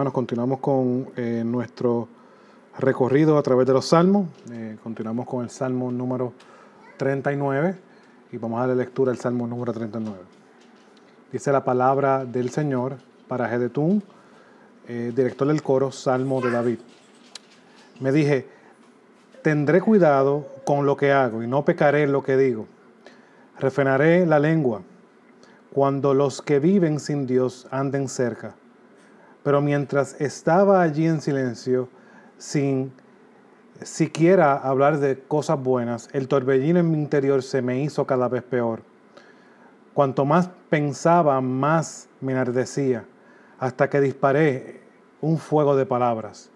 Hermanos, 0.00 0.14
continuamos 0.14 0.60
con 0.60 1.10
eh, 1.14 1.42
nuestro 1.44 2.08
recorrido 2.78 3.36
a 3.36 3.42
través 3.42 3.66
de 3.66 3.74
los 3.74 3.84
salmos. 3.84 4.28
Eh, 4.50 4.78
continuamos 4.82 5.26
con 5.26 5.44
el 5.44 5.50
salmo 5.50 5.92
número 5.92 6.32
39 6.96 7.76
y 8.32 8.38
vamos 8.38 8.56
a 8.56 8.60
darle 8.66 8.82
lectura 8.82 9.12
al 9.12 9.18
salmo 9.18 9.46
número 9.46 9.74
39. 9.74 10.18
Dice 11.30 11.52
la 11.52 11.64
palabra 11.64 12.24
del 12.24 12.48
Señor 12.48 12.96
para 13.28 13.46
Gedetún, 13.50 14.02
eh, 14.88 15.12
director 15.14 15.46
del 15.48 15.62
coro, 15.62 15.92
salmo 15.92 16.40
de 16.40 16.50
David. 16.50 16.78
Me 18.00 18.10
dije, 18.10 18.48
tendré 19.42 19.82
cuidado 19.82 20.46
con 20.64 20.86
lo 20.86 20.96
que 20.96 21.12
hago 21.12 21.42
y 21.42 21.46
no 21.46 21.66
pecaré 21.66 22.04
en 22.04 22.12
lo 22.12 22.22
que 22.22 22.38
digo. 22.38 22.66
Refrenaré 23.58 24.24
la 24.24 24.38
lengua 24.38 24.80
cuando 25.74 26.14
los 26.14 26.40
que 26.40 26.58
viven 26.58 27.00
sin 27.00 27.26
Dios 27.26 27.68
anden 27.70 28.08
cerca. 28.08 28.54
Pero 29.42 29.60
mientras 29.60 30.20
estaba 30.20 30.82
allí 30.82 31.06
en 31.06 31.20
silencio, 31.20 31.88
sin 32.36 32.92
siquiera 33.82 34.56
hablar 34.56 34.98
de 34.98 35.18
cosas 35.18 35.62
buenas, 35.62 36.08
el 36.12 36.28
torbellino 36.28 36.80
en 36.80 36.90
mi 36.90 36.98
interior 36.98 37.42
se 37.42 37.62
me 37.62 37.80
hizo 37.82 38.06
cada 38.06 38.28
vez 38.28 38.42
peor. 38.42 38.82
Cuanto 39.94 40.24
más 40.24 40.50
pensaba, 40.68 41.40
más 41.40 42.08
me 42.20 42.32
enardecía, 42.32 43.04
hasta 43.58 43.88
que 43.88 44.00
disparé 44.00 44.80
un 45.20 45.38
fuego 45.38 45.76
de 45.76 45.86
palabras. 45.86 46.50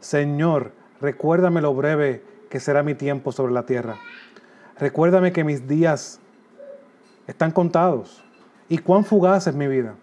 Señor, 0.00 0.72
recuérdame 1.00 1.60
lo 1.60 1.74
breve 1.74 2.24
que 2.48 2.60
será 2.60 2.82
mi 2.82 2.94
tiempo 2.94 3.32
sobre 3.32 3.52
la 3.52 3.66
tierra. 3.66 3.96
Recuérdame 4.78 5.32
que 5.32 5.44
mis 5.44 5.66
días 5.66 6.20
están 7.26 7.50
contados 7.50 8.24
y 8.68 8.78
cuán 8.78 9.04
fugaz 9.04 9.46
es 9.46 9.54
mi 9.54 9.68
vida. 9.68 9.94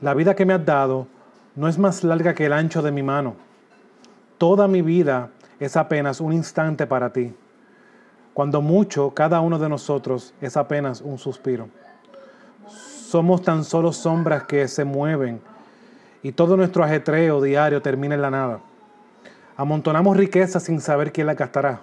La 0.00 0.14
vida 0.14 0.34
que 0.34 0.46
me 0.46 0.54
has 0.54 0.64
dado 0.64 1.06
no 1.54 1.68
es 1.68 1.78
más 1.78 2.02
larga 2.04 2.34
que 2.34 2.46
el 2.46 2.52
ancho 2.52 2.82
de 2.82 2.92
mi 2.92 3.02
mano. 3.02 3.36
Toda 4.38 4.68
mi 4.68 4.82
vida 4.82 5.30
es 5.60 5.76
apenas 5.76 6.20
un 6.20 6.32
instante 6.32 6.86
para 6.86 7.12
ti. 7.12 7.34
Cuando 8.34 8.62
mucho, 8.62 9.10
cada 9.10 9.40
uno 9.40 9.58
de 9.58 9.68
nosotros 9.68 10.34
es 10.40 10.56
apenas 10.56 11.00
un 11.00 11.18
suspiro. 11.18 11.68
Somos 12.66 13.42
tan 13.42 13.64
solo 13.64 13.92
sombras 13.92 14.44
que 14.44 14.66
se 14.68 14.84
mueven 14.84 15.40
y 16.22 16.32
todo 16.32 16.56
nuestro 16.56 16.82
ajetreo 16.82 17.42
diario 17.42 17.82
termina 17.82 18.14
en 18.14 18.22
la 18.22 18.30
nada. 18.30 18.60
Amontonamos 19.56 20.16
riquezas 20.16 20.62
sin 20.62 20.80
saber 20.80 21.12
quién 21.12 21.26
la 21.26 21.34
gastará. 21.34 21.80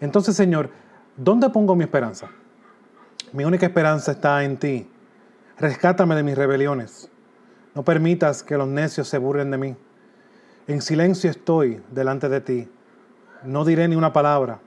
Entonces, 0.00 0.36
Señor, 0.36 0.68
¿dónde 1.16 1.48
pongo 1.48 1.74
mi 1.74 1.84
esperanza? 1.84 2.28
Mi 3.32 3.44
única 3.44 3.64
esperanza 3.64 4.12
está 4.12 4.44
en 4.44 4.58
ti. 4.58 4.90
Rescátame 5.58 6.14
de 6.14 6.22
mis 6.22 6.36
rebeliones. 6.36 7.08
No 7.74 7.82
permitas 7.82 8.42
que 8.42 8.56
los 8.56 8.68
necios 8.68 9.08
se 9.08 9.18
burlen 9.18 9.50
de 9.50 9.58
mí. 9.58 9.76
En 10.66 10.80
silencio 10.80 11.30
estoy 11.30 11.82
delante 11.90 12.28
de 12.28 12.40
ti. 12.40 12.68
No 13.42 13.64
diré 13.64 13.88
ni 13.88 13.96
una 13.96 14.12
palabra, 14.12 14.60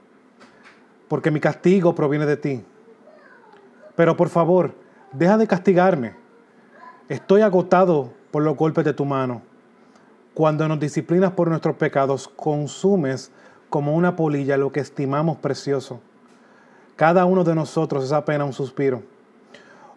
porque 1.08 1.31
mi 1.31 1.39
castigo 1.39 1.95
proviene 1.95 2.25
de 2.25 2.38
ti. 2.38 2.64
Pero 3.95 4.16
por 4.16 4.30
favor, 4.30 4.75
deja 5.11 5.38
de 5.38 5.47
castigarme. 5.47 6.16
Estoy 7.09 7.41
agotado 7.41 8.14
por 8.30 8.44
los 8.44 8.55
golpes 8.55 8.86
de 8.86 8.94
tu 8.94 9.05
mano. 9.05 9.42
Cuando 10.33 10.67
nos 10.67 10.80
disciplinas 10.80 11.31
por 11.31 11.47
nuestros 11.47 11.77
pecados, 11.77 12.27
consumes 12.27 13.31
como 13.69 13.95
una 13.95 14.16
polilla 14.16 14.58
lo 14.58 14.71
que 14.71 14.81
estimamos 14.81 15.38
precioso. 15.38 16.02
Cada 16.95 17.25
uno 17.25 17.43
de 17.43 17.55
nosotros 17.55 18.03
es 18.03 18.11
apenas 18.11 18.48
un 18.48 18.53
suspiro. 18.53 19.02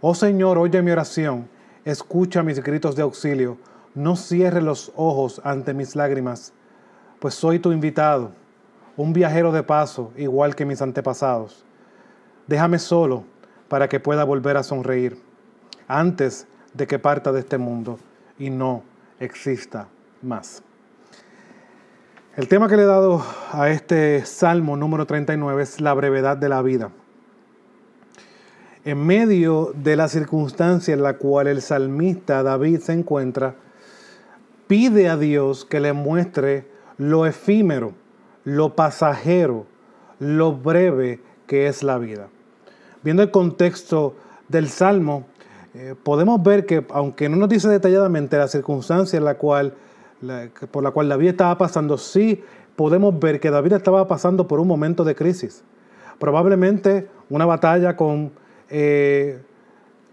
Oh 0.00 0.14
Señor, 0.14 0.56
oye 0.56 0.80
mi 0.80 0.90
oración, 0.90 1.48
escucha 1.84 2.42
mis 2.42 2.62
gritos 2.62 2.96
de 2.96 3.02
auxilio, 3.02 3.58
no 3.94 4.16
cierre 4.16 4.62
los 4.62 4.92
ojos 4.96 5.41
ante 5.44 5.74
mis 5.74 5.96
lágrimas, 5.96 6.52
pues 7.18 7.34
soy 7.34 7.58
tu 7.58 7.72
invitado, 7.72 8.32
un 8.96 9.12
viajero 9.12 9.52
de 9.52 9.62
paso, 9.62 10.12
igual 10.16 10.54
que 10.54 10.64
mis 10.64 10.82
antepasados. 10.82 11.64
Déjame 12.46 12.78
solo 12.78 13.24
para 13.68 13.88
que 13.88 14.00
pueda 14.00 14.24
volver 14.24 14.56
a 14.56 14.62
sonreír, 14.62 15.20
antes 15.88 16.46
de 16.74 16.86
que 16.86 16.98
parta 16.98 17.32
de 17.32 17.41
este 17.41 17.58
mundo 17.58 17.98
y 18.38 18.50
no 18.50 18.82
exista 19.18 19.88
más. 20.22 20.62
El 22.36 22.48
tema 22.48 22.68
que 22.68 22.76
le 22.76 22.84
he 22.84 22.86
dado 22.86 23.24
a 23.52 23.70
este 23.70 24.24
Salmo 24.24 24.76
número 24.76 25.06
39 25.06 25.62
es 25.62 25.80
la 25.80 25.94
brevedad 25.94 26.36
de 26.36 26.48
la 26.48 26.62
vida 26.62 26.91
en 28.84 29.06
medio 29.06 29.72
de 29.74 29.96
la 29.96 30.08
circunstancia 30.08 30.94
en 30.94 31.02
la 31.02 31.14
cual 31.14 31.46
el 31.46 31.60
salmista 31.60 32.42
David 32.42 32.80
se 32.80 32.92
encuentra, 32.92 33.54
pide 34.66 35.08
a 35.08 35.16
Dios 35.16 35.64
que 35.64 35.80
le 35.80 35.92
muestre 35.92 36.66
lo 36.96 37.26
efímero, 37.26 37.92
lo 38.44 38.74
pasajero, 38.74 39.66
lo 40.18 40.54
breve 40.54 41.20
que 41.46 41.66
es 41.66 41.82
la 41.82 41.98
vida. 41.98 42.28
Viendo 43.02 43.22
el 43.22 43.30
contexto 43.30 44.14
del 44.48 44.68
Salmo, 44.68 45.24
eh, 45.74 45.94
podemos 46.02 46.42
ver 46.42 46.66
que, 46.66 46.84
aunque 46.91 47.28
no 47.28 47.36
nos 47.36 47.48
dice 47.48 47.68
detalladamente 47.68 48.36
la 48.36 48.48
circunstancia 48.48 49.20
por 49.20 50.82
la 50.82 50.91
cual 50.91 51.08
David 51.08 51.28
estaba 51.28 51.56
pasando, 51.58 51.97
sí 51.97 52.42
podemos 52.76 53.18
ver 53.18 53.41
que 53.41 53.50
David 53.50 53.74
estaba 53.74 54.06
pasando 54.08 54.48
por 54.48 54.60
un 54.60 54.68
momento 54.68 55.04
de 55.04 55.14
crisis. 55.14 55.62
Probablemente 56.18 57.08
una 57.28 57.47
batalla 57.47 57.97
con 57.97 58.32
eh, 58.70 59.42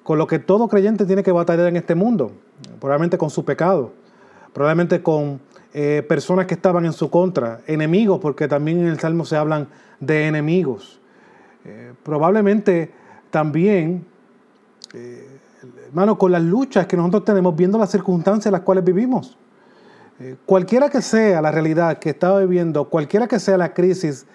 con 0.04 0.18
lo 0.18 0.26
que 0.26 0.40
todo 0.40 0.68
creyente 0.68 1.06
tiene 1.06 1.22
que 1.22 1.32
batallar 1.32 1.68
en 1.68 1.78
este 1.78 1.96
mundo, 1.96 2.32
probablemente 2.80 3.18
con 3.18 3.30
su 3.30 3.46
pecado, 3.46 3.92
probablemente 4.54 5.04
con 5.04 5.40
eh, 5.74 6.04
personas 6.08 6.48
que 6.48 6.56
estaban 6.56 6.86
en 6.86 6.94
su 6.94 7.10
contra, 7.10 7.62
enemigos, 7.68 8.20
porque 8.20 8.48
también 8.48 8.80
en 8.80 8.88
el 8.88 9.00
Salmo 9.00 9.26
se 9.26 9.36
hablan 9.36 9.68
de 10.00 10.28
enemigos. 10.28 11.00
Eh, 11.66 11.94
probablemente 12.04 12.92
también, 13.30 14.06
hermano, 15.88 16.18
con 16.18 16.32
las 16.32 16.42
luchas 16.42 16.88
que 16.88 16.96
nosotros 16.96 17.26
tenemos 17.26 17.56
viendo 17.56 17.78
las 17.78 17.92
circunstancias 17.92 18.48
en 18.48 18.54
las 18.54 18.62
cuales 18.62 18.84
vivimos. 18.84 19.38
cualquiera 20.46 20.90
que 20.90 21.02
sea 21.02 21.42
la 21.42 21.52
realidad 21.52 22.00
que 22.00 22.10
estaba 22.10 22.40
viviendo, 22.40 22.86
cualquiera 22.86 23.28
que 23.28 23.38
sea 23.38 23.58
la 23.58 23.74
crisis 23.74 24.26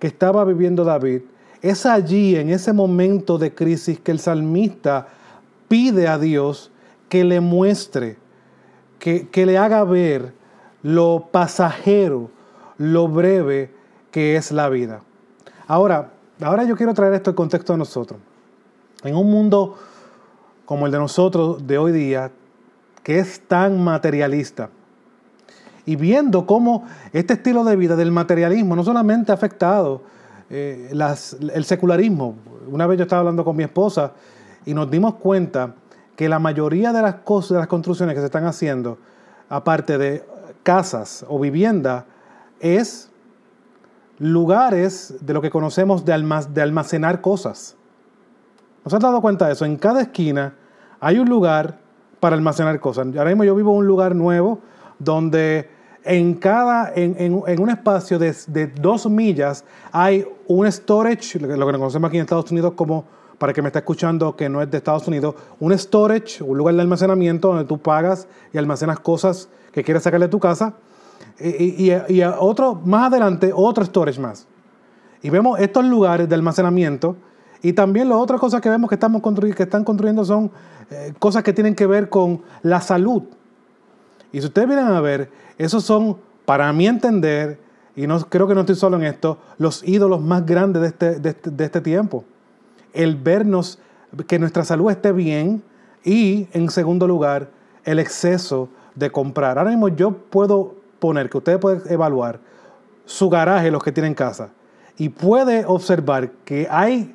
que 0.00 0.08
estaba 0.08 0.44
viviendo 0.44 0.84
David, 0.84 1.22
es 1.62 1.86
allí, 1.86 2.36
en 2.36 2.50
ese 2.50 2.72
momento 2.72 3.38
de 3.38 3.54
crisis, 3.54 4.00
que 4.00 4.12
el 4.12 4.18
salmista 4.18 5.08
pide 5.68 6.08
a 6.08 6.18
Dios 6.18 6.70
que 7.08 7.24
le 7.24 7.40
muestre, 7.40 8.16
que, 8.98 9.28
le 9.34 9.58
haga 9.58 9.84
ver 9.84 10.32
lo 10.82 11.28
pasajero, 11.30 12.30
lo 12.78 13.08
breve 13.08 13.70
que 14.10 14.36
es 14.36 14.52
la 14.52 14.68
vida. 14.68 15.02
Ahora, 15.66 16.10
ahora 16.40 16.64
yo 16.64 16.76
quiero 16.76 16.94
traer 16.94 17.14
esto 17.14 17.30
en 17.30 17.36
contexto 17.36 17.74
a 17.74 17.76
nosotros. 17.76 18.20
En 19.04 19.16
un 19.16 19.30
mundo 19.30 19.78
como 20.64 20.86
el 20.86 20.92
de 20.92 20.98
nosotros 20.98 21.66
de 21.66 21.78
hoy 21.78 21.92
día, 21.92 22.30
que 23.02 23.18
es 23.18 23.40
tan 23.40 23.82
materialista, 23.82 24.70
y 25.86 25.96
viendo 25.96 26.46
cómo 26.46 26.86
este 27.12 27.34
estilo 27.34 27.64
de 27.64 27.74
vida 27.76 27.96
del 27.96 28.12
materialismo 28.12 28.76
no 28.76 28.84
solamente 28.84 29.32
ha 29.32 29.34
afectado 29.34 30.02
eh, 30.50 30.90
el 30.90 31.64
secularismo. 31.64 32.36
Una 32.66 32.86
vez 32.86 32.98
yo 32.98 33.04
estaba 33.04 33.20
hablando 33.20 33.44
con 33.44 33.56
mi 33.56 33.62
esposa 33.62 34.12
y 34.66 34.74
nos 34.74 34.90
dimos 34.90 35.14
cuenta 35.14 35.74
que 36.16 36.28
la 36.28 36.38
mayoría 36.38 36.92
de 36.92 37.00
las 37.00 37.14
construcciones 37.66 38.14
que 38.14 38.20
se 38.20 38.26
están 38.26 38.44
haciendo, 38.44 38.98
aparte 39.48 39.96
de 39.96 40.24
casas 40.62 41.24
o 41.28 41.38
vivienda, 41.38 42.04
es 42.58 43.10
lugares 44.18 45.14
de 45.20 45.32
lo 45.32 45.40
que 45.40 45.50
conocemos 45.50 46.04
de, 46.04 46.12
de 46.50 46.62
almacenar 46.62 47.20
cosas. 47.20 47.76
¿Nos 48.84 48.92
has 48.92 49.00
dado 49.00 49.20
cuenta 49.20 49.46
de 49.46 49.52
eso? 49.52 49.64
En 49.64 49.76
cada 49.76 50.02
esquina 50.02 50.54
hay 51.00 51.18
un 51.18 51.28
lugar 51.28 51.78
para 52.18 52.36
almacenar 52.36 52.80
cosas. 52.80 53.06
Ahora 53.16 53.30
mismo 53.30 53.44
yo 53.44 53.54
vivo 53.54 53.72
en 53.72 53.78
un 53.78 53.86
lugar 53.86 54.14
nuevo 54.14 54.60
donde 54.98 55.70
en 56.04 56.34
cada, 56.34 56.92
en, 56.94 57.32
un 57.34 57.70
espacio 57.70 58.18
de, 58.18 58.66
dos 58.80 59.08
millas 59.08 59.64
hay 59.92 60.26
un 60.46 60.70
storage, 60.70 61.38
lo 61.38 61.66
que 61.66 61.72
conocemos 61.72 62.08
aquí 62.08 62.16
en 62.16 62.22
Estados 62.22 62.50
Unidos 62.50 62.72
como, 62.74 63.04
para 63.38 63.52
que 63.52 63.62
me 63.62 63.68
esté 63.68 63.80
escuchando 63.80 64.34
que 64.36 64.48
no 64.48 64.62
es 64.62 64.70
de 64.70 64.78
Estados 64.78 65.06
Unidos, 65.08 65.34
un 65.58 65.76
storage, 65.78 66.42
un 66.42 66.58
lugar 66.58 66.74
de 66.74 66.82
almacenamiento 66.82 67.48
donde 67.48 67.64
tú 67.64 67.78
pagas 67.78 68.26
y 68.52 68.58
almacenas 68.58 69.00
cosas 69.00 69.48
que 69.72 69.84
quieres 69.84 70.02
sacar 70.02 70.20
de 70.20 70.28
tu 70.28 70.38
casa. 70.38 70.74
Y, 71.38 71.90
y, 71.90 72.22
otro, 72.38 72.74
más 72.84 73.10
adelante, 73.10 73.50
otro 73.54 73.84
storage 73.84 74.20
más. 74.20 74.46
Y 75.22 75.30
vemos 75.30 75.58
estos 75.58 75.84
lugares 75.84 76.28
de 76.28 76.34
almacenamiento. 76.34 77.16
Y 77.62 77.72
también 77.72 78.08
las 78.08 78.18
otras 78.18 78.40
cosas 78.40 78.60
que 78.60 78.68
vemos 78.68 78.88
que, 78.88 78.94
estamos 78.94 79.22
que 79.54 79.62
están 79.62 79.84
construyendo 79.84 80.24
son 80.24 80.50
eh, 80.90 81.12
cosas 81.18 81.42
que 81.42 81.52
tienen 81.52 81.74
que 81.74 81.86
ver 81.86 82.08
con 82.08 82.42
la 82.62 82.80
salud. 82.80 83.22
Y 84.32 84.40
si 84.40 84.46
ustedes 84.46 84.68
vienen 84.68 84.86
a 84.86 85.00
ver, 85.00 85.30
esos 85.64 85.84
son, 85.84 86.16
para 86.44 86.72
mi 86.72 86.86
entender, 86.86 87.58
y 87.94 88.06
no, 88.06 88.18
creo 88.20 88.48
que 88.48 88.54
no 88.54 88.60
estoy 88.60 88.76
solo 88.76 88.96
en 88.96 89.04
esto, 89.04 89.38
los 89.58 89.86
ídolos 89.86 90.20
más 90.20 90.46
grandes 90.46 90.80
de 90.82 90.88
este, 90.88 91.28
este, 91.28 91.50
de 91.50 91.64
este 91.64 91.80
tiempo. 91.80 92.24
El 92.92 93.16
vernos, 93.16 93.78
que 94.26 94.38
nuestra 94.38 94.64
salud 94.64 94.90
esté 94.90 95.12
bien 95.12 95.62
y, 96.02 96.48
en 96.52 96.70
segundo 96.70 97.06
lugar, 97.06 97.50
el 97.84 97.98
exceso 97.98 98.68
de 98.94 99.10
comprar. 99.10 99.58
Ahora 99.58 99.70
mismo 99.70 99.88
yo 99.88 100.12
puedo 100.12 100.76
poner, 100.98 101.28
que 101.28 101.38
ustedes 101.38 101.58
pueden 101.58 101.82
evaluar 101.92 102.40
su 103.04 103.28
garaje, 103.28 103.70
los 103.70 103.82
que 103.82 103.92
tienen 103.92 104.14
casa, 104.14 104.48
y 104.96 105.10
puede 105.10 105.64
observar 105.66 106.30
que 106.44 106.68
hay 106.70 107.14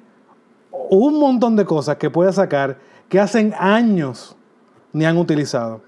un 0.89 1.19
montón 1.19 1.55
de 1.55 1.65
cosas 1.65 1.97
que 1.97 2.09
puede 2.09 2.31
sacar 2.31 2.77
que 3.09 3.19
hacen 3.19 3.53
años 3.57 4.35
ni 4.93 5.05
han 5.05 5.17
utilizado. 5.17 5.81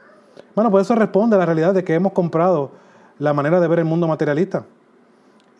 Bueno, 0.57 0.71
pues 0.71 0.87
eso 0.87 0.95
responde 0.95 1.35
a 1.35 1.39
la 1.39 1.45
realidad 1.45 1.71
de 1.71 1.83
que 1.83 1.93
hemos 1.93 2.13
comprado 2.13 2.71
la 3.19 3.31
manera 3.31 3.59
de 3.59 3.67
ver 3.67 3.77
el 3.77 3.85
mundo 3.85 4.07
materialista. 4.07 4.65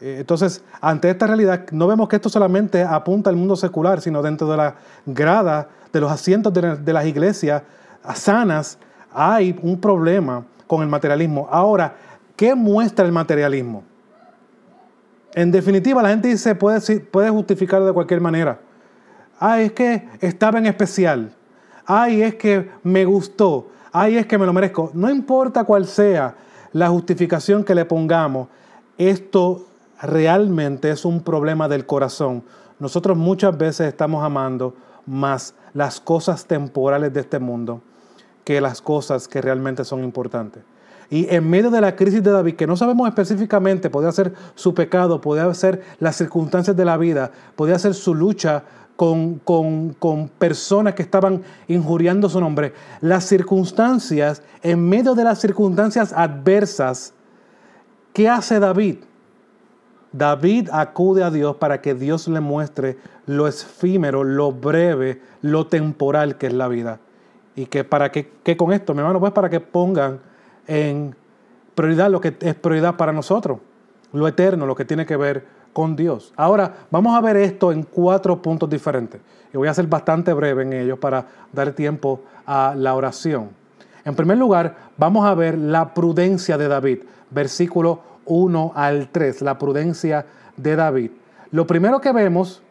Eh, 0.02 0.16
entonces, 0.22 0.64
ante 0.82 1.08
esta 1.08 1.28
realidad, 1.28 1.68
no 1.70 1.86
vemos 1.86 2.10
que 2.10 2.16
esto 2.16 2.30
solamente 2.30 2.82
apunta 2.82 3.30
al 3.30 3.36
mundo 3.36 3.56
secular, 3.56 4.02
sino 4.02 4.24
dentro 4.24 4.50
de 4.50 4.58
la 4.58 4.74
grada 5.06 5.70
de 5.94 6.02
los 6.02 6.12
asientos 6.12 6.52
de, 6.52 6.94
las 6.94 7.06
iglesias 7.06 7.62
sanas, 8.16 8.80
hay 9.14 9.56
un 9.62 9.80
problema 9.80 10.44
con 10.66 10.82
el 10.82 10.88
materialismo. 10.88 11.48
Ahora, 11.52 11.94
¿qué 12.36 12.56
muestra 12.56 13.06
el 13.06 13.12
materialismo? 13.12 13.84
En 15.36 15.52
definitiva, 15.52 16.02
la 16.02 16.10
gente 16.10 16.30
dice, 16.30 16.56
puede, 16.56 17.02
puede 17.02 17.30
justificarlo 17.30 17.86
de 17.86 17.94
cualquier 17.94 18.20
manera. 18.20 18.62
Ay, 19.40 19.66
es 19.66 19.74
que 19.74 20.10
estaba 20.22 20.58
en 20.58 20.66
especial. 20.66 21.36
Ay, 21.86 22.24
es 22.24 22.34
que 22.34 22.72
me 22.82 23.06
gustó. 23.06 23.77
Ay, 23.92 24.18
es 24.18 24.26
que 24.26 24.38
me 24.38 24.46
lo 24.46 24.54
merezco. 24.54 24.92
No 24.94 25.10
importa 25.10 25.64
cuál 25.64 25.86
sea 25.86 26.36
la 26.74 26.90
justificación 26.90 27.64
que 27.64 27.76
le 27.76 27.86
pongamos, 27.86 28.48
esto 28.98 29.66
realmente 30.02 30.92
es 30.92 31.06
un 31.06 31.22
problema 31.22 31.68
del 31.68 31.86
corazón. 31.86 32.44
Nosotros 32.80 33.18
muchas 33.18 33.58
veces 33.58 33.88
estamos 33.88 34.24
amando 34.24 34.76
más 35.06 35.56
las 35.74 36.00
cosas 36.00 36.46
temporales 36.46 37.14
de 37.14 37.22
este 37.22 37.40
mundo 37.40 37.82
que 38.44 38.62
las 38.62 38.82
cosas 38.82 39.28
que 39.28 39.42
realmente 39.42 39.84
son 39.84 40.04
importantes. 40.04 40.64
Y 41.10 41.34
en 41.34 41.50
medio 41.50 41.70
de 41.70 41.80
la 41.80 41.96
crisis 41.96 42.22
de 42.22 42.32
David, 42.32 42.56
que 42.56 42.68
no 42.68 42.76
sabemos 42.76 43.08
específicamente, 43.08 43.90
podría 43.90 44.12
ser 44.12 44.34
su 44.56 44.74
pecado, 44.74 45.22
podría 45.22 45.54
ser 45.54 45.84
las 46.00 46.18
circunstancias 46.18 46.76
de 46.76 46.86
la 46.86 46.98
vida, 46.98 47.32
podría 47.56 47.80
ser 47.80 47.94
su 47.94 48.14
lucha 48.14 48.64
con, 48.98 49.40
con, 49.40 50.30
personas 50.40 50.96
que 50.96 51.04
estaban 51.04 51.44
injuriando 51.68 52.28
su 52.28 52.42
nombre, 52.42 52.74
las 53.00 53.26
circunstancias, 53.26 54.42
en 54.64 54.90
medio 54.90 55.14
de 55.14 55.24
las 55.24 55.40
circunstancias 55.40 56.12
adversas, 56.12 57.14
¿qué 58.12 58.28
hace 58.28 58.60
David? 58.60 58.98
David 60.12 60.70
acude 60.72 61.24
a 61.24 61.30
Dios 61.30 61.58
para 61.58 61.80
que 61.80 61.94
Dios 61.94 62.28
le 62.28 62.40
muestre 62.40 62.98
lo 63.28 63.48
efímero, 63.48 64.24
lo 64.24 64.52
breve, 64.52 65.22
lo 65.42 65.68
temporal 65.68 66.40
que 66.40 66.48
es 66.48 66.54
la 66.54 66.68
vida. 66.68 67.00
Y 67.56 67.68
que 67.68 67.84
para 67.84 68.12
que, 68.12 68.28
con 68.58 68.74
esto, 68.74 68.96
mi 68.96 69.02
hermano, 69.02 69.20
pues 69.20 69.32
para 69.32 69.50
que 69.50 69.60
pongan 69.60 70.20
en 70.66 71.16
prioridad 71.76 72.10
lo 72.10 72.20
que 72.20 72.36
es 72.40 72.56
prioridad 72.56 72.96
para 72.96 73.14
nosotros, 73.14 73.60
lo 74.12 74.28
eterno, 74.28 74.66
lo 74.66 74.76
que 74.76 74.86
tiene 74.86 75.06
que 75.06 75.18
ver 75.18 75.46
Ahora, 76.36 76.74
vamos 76.90 77.16
a 77.16 77.22
ver 77.22 77.38
esto 77.38 77.72
en 77.72 77.84
cuatro 77.84 78.42
puntos 78.42 78.68
diferentes. 78.70 79.22
Y 79.54 79.58
voy 79.58 79.68
a 79.68 79.74
ser 79.74 79.86
bastante 79.86 80.34
breve 80.34 80.64
en 80.64 80.74
ellos 80.74 80.98
para 80.98 81.26
dar 81.54 81.72
tiempo 81.74 82.22
a 82.46 82.74
la 82.76 82.96
oración. 82.96 83.50
En 84.04 84.16
primer 84.16 84.38
lugar, 84.38 84.76
vamos 84.98 85.26
a 85.26 85.36
ver 85.36 85.58
la 85.58 85.94
prudencia 85.94 86.58
de 86.58 86.68
David, 86.68 87.00
versículo 87.30 88.02
1 88.26 88.72
al 88.74 89.10
3, 89.10 89.42
la 89.42 89.58
prudencia 89.58 90.26
de 90.56 90.76
David. 90.76 91.12
Lo 91.52 91.68
primero 91.68 92.02
que 92.02 92.12
vemos 92.12 92.62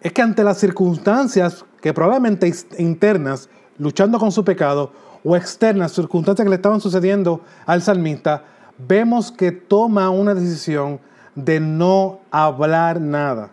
es 0.00 0.12
que 0.12 0.22
ante 0.22 0.42
las 0.42 0.58
circunstancias 0.58 1.64
que 1.80 1.92
probablemente 1.92 2.50
internas, 2.78 3.50
luchando 3.76 4.18
con 4.18 4.32
su 4.32 4.44
pecado, 4.44 4.92
o 5.22 5.36
externas, 5.36 5.92
circunstancias 5.92 6.44
que 6.44 6.50
le 6.50 6.56
estaban 6.56 6.80
sucediendo 6.80 7.42
al 7.66 7.82
salmista, 7.82 8.44
vemos 8.86 9.30
que 9.32 9.52
toma 9.52 10.10
una 10.10 10.34
decisión 10.34 11.00
de 11.34 11.60
no 11.60 12.20
hablar 12.30 13.00
nada. 13.00 13.50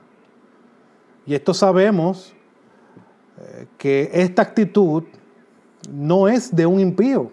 Y 1.25 1.35
esto 1.35 1.53
sabemos 1.53 2.33
eh, 3.39 3.67
que 3.77 4.09
esta 4.13 4.41
actitud 4.41 5.03
no 5.91 6.27
es 6.27 6.55
de 6.55 6.65
un 6.65 6.79
impío. 6.79 7.31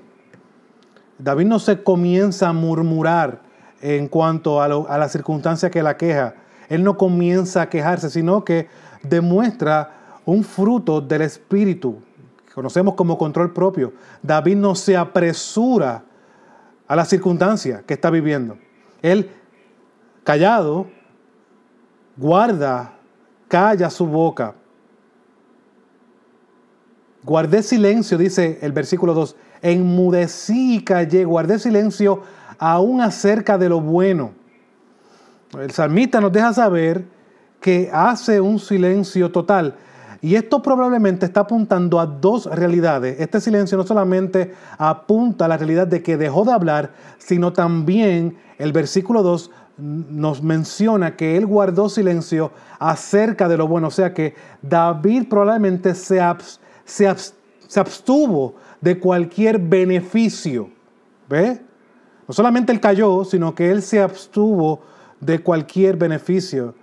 David 1.19 1.47
no 1.47 1.59
se 1.59 1.83
comienza 1.83 2.49
a 2.49 2.53
murmurar 2.53 3.43
en 3.81 4.09
cuanto 4.09 4.61
a, 4.61 4.69
la 4.69 5.09
circunstancia 5.09 5.71
que 5.71 5.83
la 5.83 5.97
queja. 5.97 6.35
Él 6.69 6.83
no 6.83 6.97
comienza 6.97 7.63
a 7.63 7.69
quejarse, 7.69 8.11
sino 8.11 8.45
que 8.45 8.69
demuestra 9.03 10.19
un 10.25 10.43
fruto 10.43 11.01
del 11.01 11.23
Espíritu, 11.23 11.99
que 12.47 12.55
conocemos 12.55 12.95
como 12.95 13.19
control 13.19 13.53
propio. 13.53 13.93
David 14.23 14.57
no 14.57 14.75
se 14.75 14.97
apresura 14.97 16.03
a 16.87 16.97
la 16.97 17.05
circunstancia 17.05 17.83
que 17.87 17.95
está 17.95 18.11
viviendo. 18.11 18.59
Él, 19.03 19.31
callado, 20.23 20.87
guarda, 22.17 22.95
calla 23.49 23.91
su 23.91 24.07
boca. 24.07 24.55
Guardé 27.23 27.63
silencio, 27.63 28.19
dice 28.19 28.59
el 28.61 28.73
versículo 28.73 29.15
2, 29.15 29.37
enmudecí 29.63 30.77
y 30.77 30.85
callé, 30.85 31.25
guardé 31.25 31.59
silencio 31.59 32.23
aún 32.59 33.01
acerca 33.01 33.57
de 33.57 33.69
lo 33.69 33.81
bueno. 33.81 34.33
El 35.59 35.71
salmista 35.71 36.21
nos 36.21 36.33
deja 36.33 36.53
saber 36.53 37.05
que 37.61 37.89
hace 37.93 38.41
un 38.41 38.59
silencio 38.59 39.31
total. 39.33 39.75
Y 40.25 40.37
esto 40.37 40.63
probablemente 40.63 41.27
está 41.27 41.41
apuntando 41.41 42.01
a 42.01 42.07
dos 42.07 42.47
realidades. 42.47 43.21
Este 43.21 43.43
silencio 43.43 43.77
no 43.77 43.85
solamente 43.85 44.55
apunta 44.79 45.45
a 45.45 45.49
la 45.49 45.59
realidad 45.59 45.87
de 45.87 46.03
que 46.03 46.17
dejó 46.17 46.47
de 46.47 46.53
hablar, 46.53 46.93
sino 47.19 47.53
también 47.53 48.39
el 48.57 48.73
versículo 48.73 49.23
2 49.23 49.51
nos 49.77 50.43
menciona 50.43 51.15
que 51.15 51.37
él 51.37 51.45
guardó 51.45 51.91
silencio 51.91 52.53
acerca 52.79 53.49
de 53.49 53.59
lo 53.59 53.69
bueno. 53.69 53.89
O 53.89 53.91
sea 53.91 54.15
que 54.15 54.35
David 54.63 55.29
probablemente 55.29 55.95
se, 55.95 56.19
se, 56.87 57.79
abstuvo 57.79 58.55
de 58.81 58.99
cualquier 58.99 59.59
beneficio. 59.59 60.71
¿Ve? 61.29 61.61
No 62.27 62.33
solamente 62.33 62.73
él 62.73 62.81
cayó, 62.81 63.27
sino 63.27 63.55
que 63.55 63.71
él 63.71 63.83
se 63.83 64.01
abstuvo 64.01 64.81
de 65.21 65.43
cualquier 65.43 65.99
beneficio. 65.99 66.75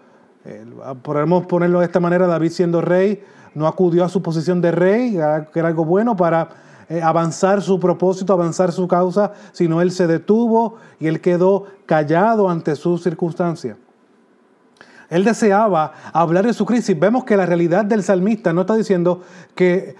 Podemos 1.02 1.46
ponerlo 1.46 1.80
de 1.80 1.86
esta 1.86 2.00
manera, 2.00 2.28
David 2.28 2.52
siendo 2.52 2.82
rey, 2.82 3.24
no 3.54 3.68
acudió 3.68 4.04
a 4.04 4.10
su 4.10 4.22
posición 4.22 4.62
de 4.62 4.72
rey, 4.72 5.18
que 5.52 5.60
era 5.60 5.68
algo 5.68 5.86
bueno 5.86 6.16
para 6.16 6.50
eh, 6.90 7.02
avanzar 7.02 7.62
su 7.62 7.80
propósito, 7.80 8.34
avanzar 8.34 8.72
su 8.72 8.88
causa, 8.88 9.34
sino 9.52 9.82
él 9.82 9.92
se 9.92 10.08
detuvo 10.08 10.78
y 11.00 11.08
él 11.08 11.22
quedó 11.22 11.66
callado 11.86 12.50
ante 12.50 12.76
su 12.76 12.98
circunstancia. 12.98 13.78
Él 15.10 15.26
deseaba 15.26 15.94
hablar 16.14 16.46
de 16.46 16.54
su 16.54 16.66
crisis. 16.66 16.98
Vemos 16.98 17.26
que 17.26 17.36
la 17.36 17.46
realidad 17.46 17.84
del 17.84 18.02
salmista 18.02 18.54
no 18.54 18.62
está 18.62 18.76
diciendo 18.76 19.22
que 19.56 19.96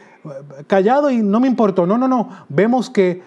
callado 0.68 1.10
y 1.12 1.22
no 1.22 1.40
me 1.40 1.48
importó. 1.48 1.86
No, 1.86 1.98
no, 1.98 2.08
no. 2.08 2.30
Vemos 2.50 2.90
que 2.90 3.22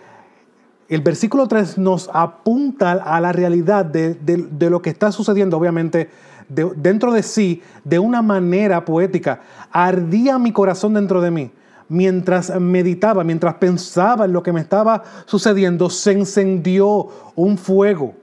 el 0.88 1.00
versículo 1.00 1.48
3 1.48 1.78
nos 1.78 2.10
apunta 2.12 2.92
a 2.92 3.20
la 3.20 3.32
realidad 3.32 3.84
de, 3.84 4.68
lo 4.70 4.82
que 4.82 4.90
está 4.90 5.12
sucediendo, 5.12 5.56
obviamente, 5.56 6.10
dentro 6.48 7.12
de 7.12 7.22
sí, 7.22 7.62
de 7.84 7.98
una 7.98 8.22
manera 8.22 8.84
poética. 8.84 9.40
Ardía 9.70 10.38
mi 10.38 10.52
corazón 10.52 10.94
dentro 10.94 11.20
de 11.20 11.30
mí. 11.30 11.50
Mientras 11.88 12.58
meditaba, 12.58 13.24
mientras 13.24 13.54
pensaba 13.54 14.24
en 14.24 14.32
lo 14.32 14.42
que 14.42 14.52
me 14.52 14.60
estaba 14.60 15.02
sucediendo, 15.26 15.90
se 15.90 16.12
encendió 16.12 17.08
un 17.34 17.58
fuego. 17.58 18.14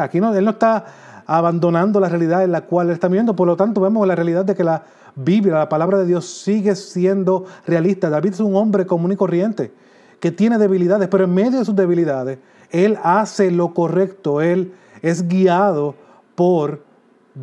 Aquí 0.00 0.20
no, 0.20 0.34
él 0.34 0.44
no 0.44 0.52
está 0.52 0.84
abandonando 1.26 2.00
la 2.00 2.08
realidad 2.08 2.42
en 2.44 2.52
la 2.52 2.62
cual 2.62 2.88
él 2.88 2.94
está 2.94 3.08
viviendo. 3.08 3.36
Por 3.36 3.46
lo 3.46 3.56
tanto, 3.56 3.80
vemos 3.80 4.06
la 4.06 4.14
realidad 4.14 4.44
de 4.44 4.54
que 4.54 4.64
la 4.64 4.84
Biblia, 5.14 5.54
la 5.54 5.68
palabra 5.68 5.98
de 5.98 6.06
Dios 6.06 6.26
sigue 6.26 6.74
siendo 6.76 7.44
realista. 7.66 8.08
David 8.08 8.34
es 8.34 8.40
un 8.40 8.54
hombre 8.54 8.86
común 8.86 9.12
y 9.12 9.16
corriente 9.16 9.72
que 10.20 10.30
tiene 10.30 10.58
debilidades, 10.58 11.08
pero 11.08 11.24
en 11.24 11.34
medio 11.34 11.58
de 11.58 11.64
sus 11.64 11.76
debilidades, 11.76 12.38
él 12.70 12.98
hace 13.02 13.50
lo 13.50 13.72
correcto, 13.72 14.40
él 14.40 14.72
es 15.02 15.28
guiado 15.28 15.94
por 16.34 16.84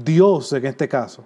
Dios 0.03 0.51
en 0.53 0.65
este 0.65 0.87
caso, 0.87 1.23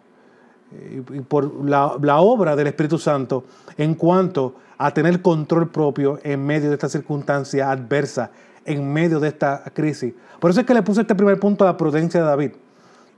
y 0.72 1.22
por 1.22 1.66
la, 1.68 2.20
obra 2.20 2.56
del 2.56 2.68
Espíritu 2.68 3.00
Santo 3.00 3.44
en 3.78 3.96
cuanto 3.96 4.56
a 4.78 4.94
tener 4.94 5.22
control 5.22 5.70
propio 5.70 6.20
en 6.24 6.46
medio 6.46 6.70
de 6.70 6.76
esta 6.76 6.90
circunstancia 6.90 7.72
adversa, 7.72 8.32
en 8.66 8.92
medio 8.92 9.20
de 9.20 9.30
esta 9.30 9.64
crisis. 9.74 10.14
Por 10.40 10.52
eso 10.52 10.60
es 10.60 10.66
que 10.66 10.74
le 10.74 10.84
puse 10.84 11.02
este 11.02 11.16
primer 11.16 11.40
punto 11.40 11.64
a 11.64 11.68
la 11.68 11.78
prudencia 11.78 12.20
de 12.20 12.26
David. 12.28 12.52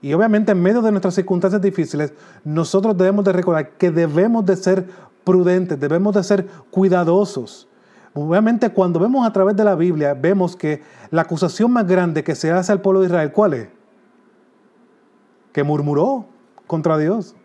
Y 0.02 0.14
obviamente 0.14 0.54
en 0.54 0.62
medio 0.62 0.82
de 0.82 0.92
nuestras 0.92 1.14
circunstancias 1.14 1.62
difíciles, 1.62 2.14
nosotros 2.44 2.98
debemos 2.98 3.26
de 3.26 3.34
recordar 3.34 3.72
que 3.72 3.92
debemos 3.92 4.46
de 4.46 4.56
ser 4.56 4.88
prudentes, 5.24 5.80
debemos 5.80 6.16
de 6.16 6.24
ser 6.24 6.48
cuidadosos. 6.72 7.68
Obviamente 8.14 8.70
cuando 8.70 9.00
vemos 9.00 9.28
a 9.28 9.34
través 9.34 9.56
de 9.56 9.64
la 9.64 9.76
Biblia, 9.76 10.14
vemos 10.14 10.56
que 10.56 10.82
la 11.12 11.24
acusación 11.24 11.72
más 11.72 11.86
grande 11.86 12.24
que 12.24 12.34
se 12.34 12.52
hace 12.52 12.72
al 12.72 12.82
pueblo 12.82 13.02
de 13.02 13.08
Israel, 13.08 13.32
¿cuál 13.32 13.54
es? 13.54 13.68
Que 15.52 15.64
murmuró 15.64 16.26
contra 16.68 16.98
Dios. 16.98 17.36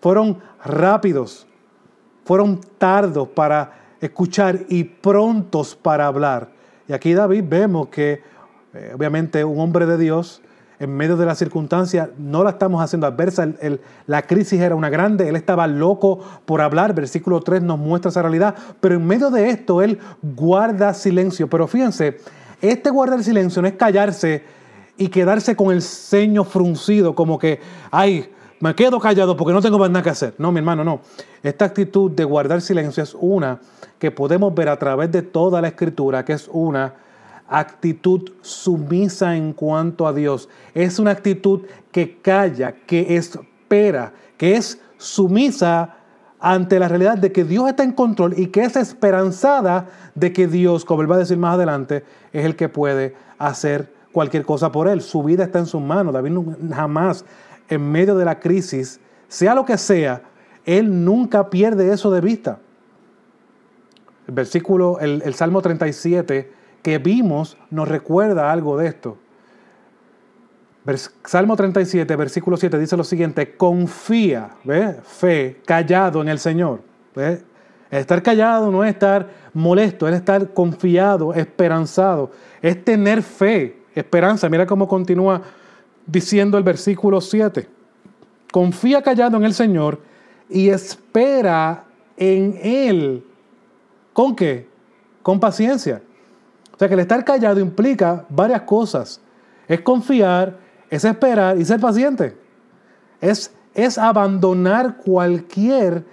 Fueron 0.00 0.38
rápidos, 0.64 1.46
fueron 2.24 2.60
tardos 2.78 3.28
para 3.28 3.72
escuchar 4.00 4.60
y 4.68 4.84
prontos 4.84 5.74
para 5.74 6.06
hablar. 6.06 6.50
Y 6.88 6.92
aquí 6.92 7.14
David 7.14 7.44
vemos 7.46 7.88
que 7.88 8.22
eh, 8.74 8.92
obviamente 8.94 9.44
un 9.44 9.60
hombre 9.60 9.86
de 9.86 9.96
Dios 9.96 10.42
en 10.82 10.96
medio 10.96 11.16
de 11.16 11.24
la 11.24 11.36
circunstancia, 11.36 12.10
no 12.18 12.42
la 12.42 12.50
estamos 12.50 12.82
haciendo 12.82 13.06
adversa. 13.06 13.48
la 14.08 14.22
crisis 14.22 14.60
era 14.60 14.74
una 14.74 14.90
grande, 14.90 15.28
él 15.28 15.36
estaba 15.36 15.68
loco 15.68 16.18
por 16.44 16.60
hablar. 16.60 16.92
Versículo 16.92 17.40
3 17.40 17.62
nos 17.62 17.78
muestra 17.78 18.08
esa 18.08 18.20
realidad. 18.20 18.56
Pero 18.80 18.96
en 18.96 19.06
medio 19.06 19.30
de 19.30 19.50
esto, 19.50 19.80
él 19.80 20.00
guarda 20.20 20.92
silencio. 20.92 21.48
Pero 21.48 21.68
fíjense, 21.68 22.18
este 22.60 22.90
guardar 22.90 23.22
silencio 23.22 23.62
no 23.62 23.68
es 23.68 23.74
callarse 23.74 24.42
y 25.02 25.08
quedarse 25.08 25.56
con 25.56 25.72
el 25.72 25.82
ceño 25.82 26.44
fruncido, 26.44 27.16
como 27.16 27.36
que, 27.36 27.58
ay, 27.90 28.30
me 28.60 28.72
quedo 28.76 29.00
callado 29.00 29.36
porque 29.36 29.52
no 29.52 29.60
tengo 29.60 29.76
más 29.76 29.90
nada 29.90 30.04
que 30.04 30.10
hacer. 30.10 30.34
No, 30.38 30.52
mi 30.52 30.58
hermano, 30.58 30.84
no. 30.84 31.00
Esta 31.42 31.64
actitud 31.64 32.12
de 32.12 32.22
guardar 32.22 32.60
silencio 32.60 33.02
es 33.02 33.16
una 33.18 33.58
que 33.98 34.12
podemos 34.12 34.54
ver 34.54 34.68
a 34.68 34.78
través 34.78 35.10
de 35.10 35.22
toda 35.22 35.60
la 35.60 35.66
escritura, 35.66 36.24
que 36.24 36.34
es 36.34 36.48
una 36.52 36.94
actitud 37.48 38.30
sumisa 38.42 39.36
en 39.36 39.54
cuanto 39.54 40.06
a 40.06 40.12
Dios. 40.12 40.48
Es 40.72 41.00
una 41.00 41.10
actitud 41.10 41.62
que 41.90 42.18
calla, 42.20 42.72
que 42.86 43.16
espera, 43.16 44.12
que 44.36 44.54
es 44.54 44.80
sumisa 44.98 45.96
ante 46.38 46.78
la 46.78 46.86
realidad 46.86 47.18
de 47.18 47.32
que 47.32 47.42
Dios 47.42 47.68
está 47.68 47.82
en 47.82 47.92
control 47.92 48.38
y 48.38 48.46
que 48.46 48.62
es 48.62 48.76
esperanzada 48.76 49.88
de 50.14 50.32
que 50.32 50.46
Dios, 50.46 50.84
como 50.84 51.02
él 51.02 51.10
va 51.10 51.16
a 51.16 51.18
decir 51.18 51.38
más 51.38 51.54
adelante, 51.54 52.04
es 52.32 52.44
el 52.44 52.54
que 52.54 52.68
puede 52.68 53.16
hacer 53.38 54.01
cualquier 54.12 54.44
cosa 54.44 54.70
por 54.70 54.88
él. 54.88 55.00
Su 55.00 55.22
vida 55.22 55.44
está 55.44 55.58
en 55.58 55.66
sus 55.66 55.80
manos. 55.80 56.12
David 56.14 56.38
jamás, 56.72 57.24
en 57.68 57.90
medio 57.90 58.16
de 58.16 58.24
la 58.24 58.38
crisis, 58.38 59.00
sea 59.28 59.54
lo 59.54 59.64
que 59.64 59.78
sea, 59.78 60.22
él 60.64 61.04
nunca 61.04 61.50
pierde 61.50 61.92
eso 61.92 62.10
de 62.10 62.20
vista. 62.20 62.58
El 64.28 64.34
versículo, 64.34 64.98
el, 65.00 65.34
Salmo 65.34 65.60
37 65.60 66.52
que 66.82 66.98
vimos 66.98 67.56
nos 67.70 67.88
recuerda 67.88 68.52
algo 68.52 68.76
de 68.76 68.86
esto. 68.86 69.18
Salmo 71.24 71.54
37, 71.54 72.16
versículo 72.16 72.56
7 72.56 72.76
dice 72.78 72.96
lo 72.96 73.04
siguiente, 73.04 73.56
confía, 73.56 74.50
¿ve? 74.64 74.96
fe, 75.04 75.60
callado 75.64 76.22
en 76.22 76.28
el 76.28 76.40
Señor. 76.40 76.82
¿ve? 77.14 77.40
Estar 77.90 78.22
callado 78.22 78.72
no 78.72 78.82
es 78.82 78.94
estar 78.94 79.28
molesto, 79.52 80.08
es 80.08 80.14
estar 80.14 80.54
confiado, 80.54 81.34
esperanzado, 81.34 82.30
es 82.62 82.82
tener 82.84 83.22
fe, 83.22 83.81
esperanza. 83.94 84.48
Mira 84.48 84.66
cómo 84.66 84.88
continúa 84.88 85.42
diciendo 86.06 86.58
el 86.58 86.64
versículo 86.64 87.20
7. 87.20 87.68
Confía 88.50 89.02
callado 89.02 89.36
en 89.36 89.44
el 89.44 89.54
Señor 89.54 90.00
y 90.48 90.68
espera 90.68 91.84
en 92.16 92.58
Él. 92.62 93.24
¿Con 94.12 94.36
qué? 94.36 94.68
Con 95.22 95.40
paciencia. 95.40 96.02
O 96.74 96.78
sea 96.78 96.88
que 96.88 96.94
el 96.94 97.00
estar 97.00 97.24
callado 97.24 97.60
implica 97.60 98.26
varias 98.28 98.62
cosas. 98.62 99.20
Es 99.68 99.80
confiar, 99.80 100.58
es 100.90 101.04
esperar 101.04 101.58
y 101.58 101.64
ser 101.64 101.80
paciente. 101.80 102.36
Es, 103.20 103.52
es 103.74 103.96
abandonar 103.98 104.96
cualquier 104.98 106.04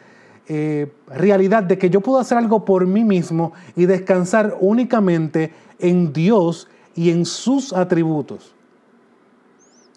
eh, 0.48 0.92
realidad 1.08 1.64
de 1.64 1.78
que 1.78 1.90
yo 1.90 2.02
puedo 2.02 2.20
hacer 2.20 2.38
algo 2.38 2.66
por 2.66 2.88
mí 2.88 3.04
mismo 3.04 3.54
y 3.76 3.86
descansar 3.86 4.58
únicamente 4.60 5.54
en 5.78 6.12
Dios 6.14 6.68
y 7.00 7.12
en 7.12 7.26
sus 7.26 7.72
atributos. 7.72 8.54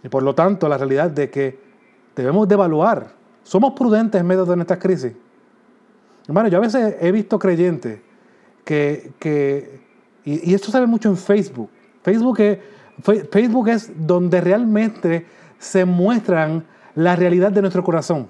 Y 0.05 0.09
por 0.09 0.23
lo 0.23 0.37
tanto, 0.37 0.69
la 0.69 0.79
realidad 0.79 1.11
de 1.11 1.29
que 1.31 1.59
debemos 2.15 2.47
de 2.47 2.55
evaluar. 2.55 3.13
Somos 3.43 3.73
prudentes 3.73 4.21
en 4.21 4.27
medio 4.29 4.45
de 4.45 4.55
nuestras 4.55 4.79
crisis. 4.79 5.13
Hermano, 6.29 6.49
yo 6.49 6.59
a 6.59 6.61
veces 6.61 6.95
he 7.01 7.11
visto 7.11 7.41
creyentes 7.41 7.99
que, 8.65 9.15
que 9.19 9.81
y, 10.25 10.55
esto 10.55 10.71
se 10.71 10.79
ve 10.79 10.87
mucho 10.87 11.09
en 11.09 11.17
Facebook. 11.17 11.71
Facebook 12.05 12.39
es, 12.39 12.59
Facebook 13.33 13.69
es 13.69 13.91
donde 13.97 14.41
realmente 14.41 15.27
se 15.59 15.85
muestran 15.85 16.65
la 16.95 17.17
realidad 17.17 17.51
de 17.51 17.63
nuestro 17.63 17.83
corazón. 17.83 18.29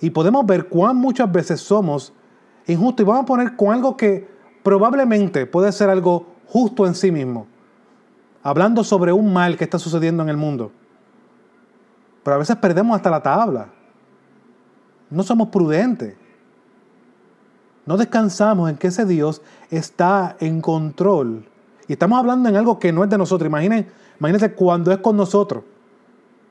Y 0.00 0.08
podemos 0.08 0.46
ver 0.46 0.66
cuán 0.68 0.96
muchas 0.96 1.30
veces 1.30 1.60
somos 1.60 2.14
injustos. 2.66 3.04
Y 3.04 3.06
vamos 3.06 3.24
a 3.24 3.26
poner 3.26 3.54
con 3.54 3.74
algo 3.74 3.98
que 3.98 4.26
probablemente 4.62 5.44
puede 5.44 5.72
ser 5.72 5.90
algo 5.90 6.29
justo 6.50 6.86
en 6.86 6.94
sí 6.94 7.10
mismo. 7.10 7.46
Hablando 8.42 8.82
sobre 8.84 9.12
un 9.12 9.32
mal 9.32 9.56
que 9.56 9.64
está 9.64 9.78
sucediendo 9.78 10.22
en 10.22 10.28
el 10.28 10.36
mundo. 10.36 10.72
Pero 12.22 12.34
a 12.34 12.38
veces 12.38 12.56
perdemos 12.56 12.96
hasta 12.96 13.10
la 13.10 13.22
tabla. 13.22 13.68
No 15.10 15.22
somos 15.22 15.48
prudentes. 15.48 16.16
No 17.86 17.96
descansamos 17.96 18.70
en 18.70 18.76
que 18.76 18.88
ese 18.88 19.04
Dios 19.04 19.42
está 19.70 20.36
en 20.40 20.60
control. 20.60 21.46
Y 21.88 21.92
estamos 21.92 22.18
hablando 22.18 22.48
en 22.48 22.56
algo 22.56 22.78
que 22.78 22.92
no 22.92 23.04
es 23.04 23.10
de 23.10 23.18
nosotros. 23.18 23.46
Imaginen, 23.46 23.88
imagínense 24.18 24.52
cuando 24.52 24.92
es 24.92 24.98
con 24.98 25.16
nosotros. 25.16 25.64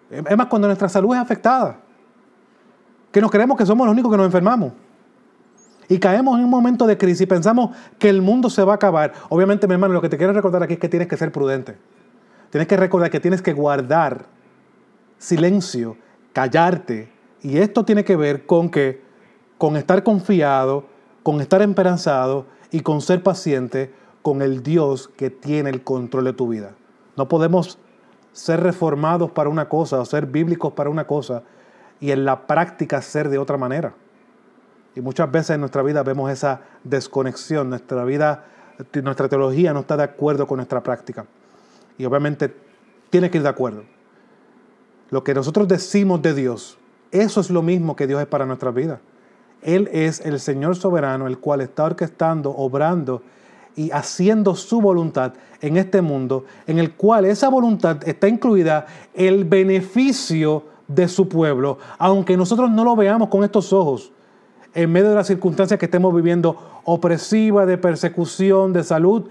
Es 0.09 0.37
más, 0.37 0.47
cuando 0.47 0.67
nuestra 0.67 0.89
salud 0.89 1.15
es 1.15 1.21
afectada. 1.21 1.77
Que 3.11 3.21
nos 3.21 3.31
creemos 3.31 3.57
que 3.57 3.65
somos 3.65 3.85
los 3.85 3.93
únicos 3.93 4.11
que 4.11 4.17
nos 4.17 4.25
enfermamos. 4.25 4.73
Y 5.89 5.97
caemos 5.97 6.37
en 6.37 6.45
un 6.45 6.51
momento 6.51 6.85
de 6.85 6.97
crisis 6.97 7.21
y 7.21 7.25
pensamos 7.25 7.75
que 7.97 8.09
el 8.09 8.21
mundo 8.21 8.49
se 8.49 8.63
va 8.63 8.73
a 8.73 8.75
acabar. 8.75 9.11
Obviamente, 9.27 9.67
mi 9.67 9.73
hermano, 9.73 9.95
lo 9.95 10.01
que 10.01 10.09
te 10.09 10.17
quiero 10.17 10.31
recordar 10.33 10.61
aquí 10.61 10.73
es 10.73 10.79
que 10.79 10.87
tienes 10.87 11.07
que 11.07 11.17
ser 11.17 11.31
prudente. 11.31 11.75
Tienes 12.51 12.67
que 12.67 12.77
recordar 12.77 13.09
que 13.09 13.19
tienes 13.19 13.41
que 13.41 13.53
guardar 13.53 14.27
silencio, 15.17 15.97
callarte. 16.31 17.11
Y 17.41 17.57
esto 17.57 17.85
tiene 17.85 18.03
que 18.03 18.15
ver 18.15 18.45
con 18.45 18.69
que, 18.69 19.01
con 19.57 19.75
estar 19.77 20.03
confiado, 20.03 20.85
con 21.23 21.41
estar 21.41 21.61
esperanzado 21.63 22.45
y 22.71 22.81
con 22.81 23.01
ser 23.01 23.23
paciente 23.23 23.91
con 24.21 24.41
el 24.43 24.61
Dios 24.61 25.07
que 25.07 25.31
tiene 25.31 25.71
el 25.71 25.83
control 25.83 26.25
de 26.25 26.33
tu 26.33 26.49
vida. 26.49 26.75
No 27.17 27.27
podemos 27.27 27.79
ser 28.31 28.61
reformados 28.61 29.31
para 29.31 29.49
una 29.49 29.67
cosa 29.67 29.99
o 29.99 30.05
ser 30.05 30.27
bíblicos 30.27 30.73
para 30.73 30.89
una 30.89 31.07
cosa 31.07 31.43
y 31.99 32.11
en 32.11 32.25
la 32.25 32.45
práctica 32.45 33.01
ser 33.01 33.29
de 33.29 33.37
otra 33.37 33.57
manera. 33.57 33.95
Y 34.99 35.01
muchas 35.01 35.31
veces 35.31 35.51
en 35.51 35.61
nuestra 35.61 35.81
vida 35.81 36.03
vemos 36.03 36.29
esa 36.29 36.59
desconexión, 36.83 37.69
nuestra 37.69 38.03
vida, 38.03 38.43
nuestra 39.01 39.29
teología 39.29 39.71
no 39.71 39.79
está 39.79 39.95
de 39.95 40.03
acuerdo 40.03 40.45
con 40.45 40.57
nuestra 40.57 40.83
práctica. 40.83 41.25
Y 41.97 42.03
obviamente 42.03 42.53
tiene 43.09 43.29
que 43.31 43.37
ir 43.37 43.43
de 43.43 43.49
acuerdo. 43.49 43.83
Lo 45.09 45.23
que 45.23 45.33
nosotros 45.33 45.69
decimos 45.69 46.21
de 46.21 46.33
Dios, 46.33 46.77
eso 47.11 47.39
es 47.39 47.49
lo 47.49 47.61
mismo 47.61 47.95
que 47.95 48.07
Dios 48.07 48.19
es 48.19 48.27
para 48.27 48.45
nuestra 48.45 48.71
vida. 48.71 48.99
Él 49.61 49.89
es 49.93 50.19
el 50.19 50.37
Señor 50.37 50.75
soberano, 50.75 51.27
el 51.27 51.37
cual 51.37 51.61
está 51.61 51.85
orquestando, 51.85 52.49
obrando 52.49 53.21
y 53.77 53.91
haciendo 53.91 54.53
su 54.53 54.81
voluntad 54.81 55.31
en 55.61 55.77
este 55.77 56.01
mundo, 56.01 56.43
en 56.67 56.77
el 56.77 56.95
cual 56.95 57.23
esa 57.23 57.47
voluntad 57.47 58.05
está 58.05 58.27
incluida 58.27 58.85
el 59.13 59.45
beneficio 59.45 60.65
de 60.89 61.07
su 61.07 61.29
pueblo, 61.29 61.77
aunque 61.97 62.35
nosotros 62.35 62.69
no 62.69 62.83
lo 62.83 62.97
veamos 62.97 63.29
con 63.29 63.45
estos 63.45 63.71
ojos, 63.71 64.11
en 64.73 64.91
medio 64.91 65.09
de 65.09 65.15
las 65.15 65.27
circunstancias 65.27 65.79
que 65.79 65.85
estemos 65.85 66.13
viviendo 66.13 66.81
opresiva, 66.83 67.65
de 67.65 67.77
persecución, 67.77 68.73
de 68.73 68.83
salud, 68.83 69.29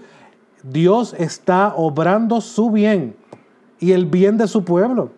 Dios 0.63 1.15
está 1.17 1.73
obrando 1.75 2.41
su 2.41 2.71
bien 2.71 3.15
y 3.79 3.93
el 3.93 4.05
bien 4.05 4.37
de 4.37 4.47
su 4.47 4.63
pueblo. 4.63 5.11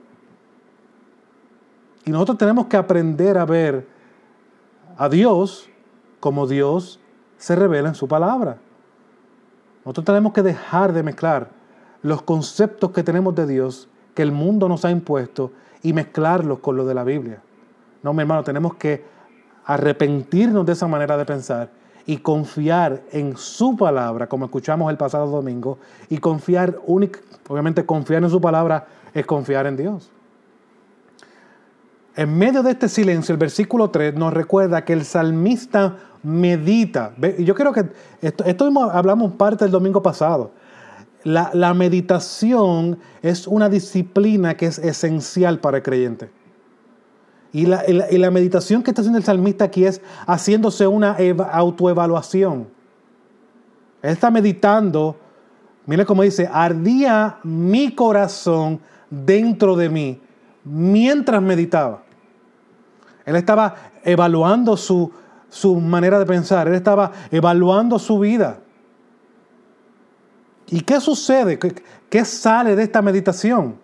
Y 2.06 2.12
nosotros 2.12 2.38
tenemos 2.38 2.68
que 2.68 2.78
aprender 2.78 3.38
a 3.38 3.46
ver 3.46 3.88
a 4.98 5.10
Dios 5.10 5.70
como 6.20 6.48
Dios 6.48 7.00
se 7.38 7.56
revela 7.56 7.90
en 7.90 7.96
su 7.96 8.08
palabra. 8.08 8.58
Nosotros 9.84 10.06
tenemos 10.06 10.34
que 10.34 10.44
dejar 10.44 10.94
de 10.94 11.04
mezclar 11.04 11.50
los 12.04 12.22
conceptos 12.22 12.92
que 12.92 13.04
tenemos 13.04 13.34
de 13.36 13.48
Dios 13.48 13.90
que 14.14 14.22
el 14.22 14.32
mundo 14.32 14.68
nos 14.68 14.86
ha 14.86 14.92
impuesto 14.92 15.52
y 15.82 15.94
mezclarlos 15.94 16.60
con 16.60 16.78
los 16.78 16.88
de 16.88 16.94
la 16.94 17.04
Biblia. 17.04 17.42
No, 18.04 18.14
mi 18.14 18.22
hermano, 18.22 18.44
tenemos 18.44 18.76
que 18.76 19.04
arrepentirnos 19.74 20.66
de 20.66 20.74
esa 20.74 20.88
manera 20.88 21.18
de 21.18 21.26
pensar 21.26 21.70
y 22.06 22.18
confiar 22.18 23.04
en 23.12 23.38
su 23.38 23.78
palabra, 23.78 24.28
como 24.28 24.46
escuchamos 24.46 24.90
el 24.92 24.98
pasado 24.98 25.28
domingo, 25.28 25.78
y 26.10 26.18
confiar, 26.18 26.80
obviamente 26.88 27.86
confiar 27.86 28.24
en 28.24 28.30
su 28.30 28.42
palabra 28.42 28.88
es 29.14 29.26
confiar 29.26 29.68
en 29.68 29.78
Dios. 29.78 30.12
En 32.16 32.38
medio 32.38 32.62
de 32.64 32.72
este 32.72 32.90
silencio, 32.90 33.32
el 33.32 33.40
versículo 33.40 33.90
3 33.90 34.16
nos 34.16 34.34
recuerda 34.34 34.84
que 34.84 34.94
el 34.94 35.06
salmista 35.06 35.96
medita. 36.24 37.14
Yo 37.40 37.56
creo 37.56 37.72
que 37.72 37.86
esto, 38.22 38.66
hablamos 38.92 39.34
parte 39.34 39.66
del 39.66 39.72
domingo 39.72 40.04
pasado. 40.04 40.52
La, 41.24 41.74
meditación 41.74 42.98
es 43.22 43.48
una 43.48 43.70
disciplina 43.70 44.58
que 44.58 44.66
es 44.66 44.80
esencial 44.80 45.60
para 45.60 45.78
el 45.78 45.84
creyente. 45.84 46.30
Y 47.54 47.66
la, 47.66 47.84
la, 47.88 48.32
meditación 48.32 48.82
que 48.82 48.92
está 48.92 49.02
haciendo 49.02 49.18
el 49.18 49.26
salmista 49.26 49.66
aquí 49.66 49.86
es 49.86 50.02
haciéndose 50.26 50.88
una 50.88 51.18
autoevaluación. 51.52 52.68
Él 54.02 54.12
está 54.12 54.32
meditando, 54.32 55.18
mire 55.86 56.06
cómo 56.06 56.24
dice, 56.24 56.50
ardía 56.52 57.38
mi 57.44 57.94
corazón 57.94 58.80
dentro 59.10 59.76
de 59.76 59.90
mí 59.90 60.22
mientras 60.64 61.42
meditaba. 61.42 62.04
Él 63.26 63.36
estaba 63.36 63.76
evaluando 64.04 64.78
su, 64.78 65.12
su 65.50 65.76
manera 65.76 66.20
de 66.20 66.26
pensar, 66.26 66.68
él 66.68 66.76
estaba 66.76 67.12
evaluando 67.32 68.00
su 68.00 68.20
vida. 68.20 68.60
¿Y 70.72 70.82
qué 70.82 71.00
sucede? 71.02 71.60
¿Qué, 72.10 72.26
sale 72.26 72.76
de 72.76 72.84
esta 72.84 73.02
meditación? 73.02 73.76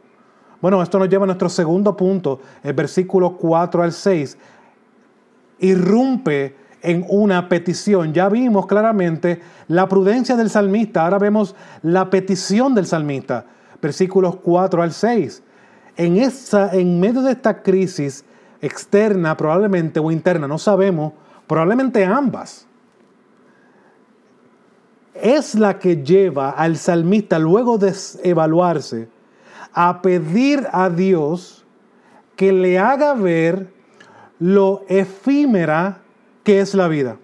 Bueno, 0.62 0.82
esto 0.82 0.98
nos 0.98 1.10
lleva 1.10 1.24
a 1.24 1.28
nuestro 1.28 1.50
segundo 1.50 1.96
punto, 1.96 2.42
el 2.64 2.74
versículo 2.74 3.38
4 3.38 3.84
al 3.84 3.92
6. 3.92 4.38
Irrumpe 5.60 6.56
en 6.82 7.06
una 7.10 7.48
petición. 7.48 8.14
Ya 8.14 8.28
vimos 8.30 8.66
claramente 8.66 9.40
la 9.68 9.88
prudencia 9.88 10.36
del 10.36 10.50
salmista, 10.50 11.04
ahora 11.04 11.20
vemos 11.20 11.56
la 11.84 12.10
petición 12.10 12.74
del 12.74 12.88
salmista, 12.88 13.46
versículos 13.82 14.38
4 14.38 14.82
al 14.82 14.94
6. 14.94 15.44
En, 15.96 16.18
esa, 16.18 16.74
en 16.74 17.00
medio 17.00 17.22
de 17.22 17.32
esta 17.32 17.62
crisis 17.62 18.26
externa 18.62 19.38
probablemente 19.38 20.00
o 20.00 20.12
interna, 20.12 20.48
no 20.48 20.58
sabemos, 20.58 21.14
probablemente 21.46 22.04
ambas, 22.04 22.68
es 25.14 25.56
la 25.56 25.78
que 25.78 26.04
lleva 26.04 26.52
al 26.52 26.78
salmista 26.78 27.40
luego 27.40 27.78
de 27.78 27.94
evaluarse 28.24 29.16
a 29.79 30.01
pedir 30.01 30.67
a 30.72 30.89
Dios 30.89 31.63
que 32.36 32.51
le 32.51 32.79
haga 32.79 33.13
ver 33.13 33.72
lo 34.39 34.84
efímera 34.88 36.01
que 36.43 36.60
es 36.62 36.74
la 36.74 36.88
vida. 36.88 37.17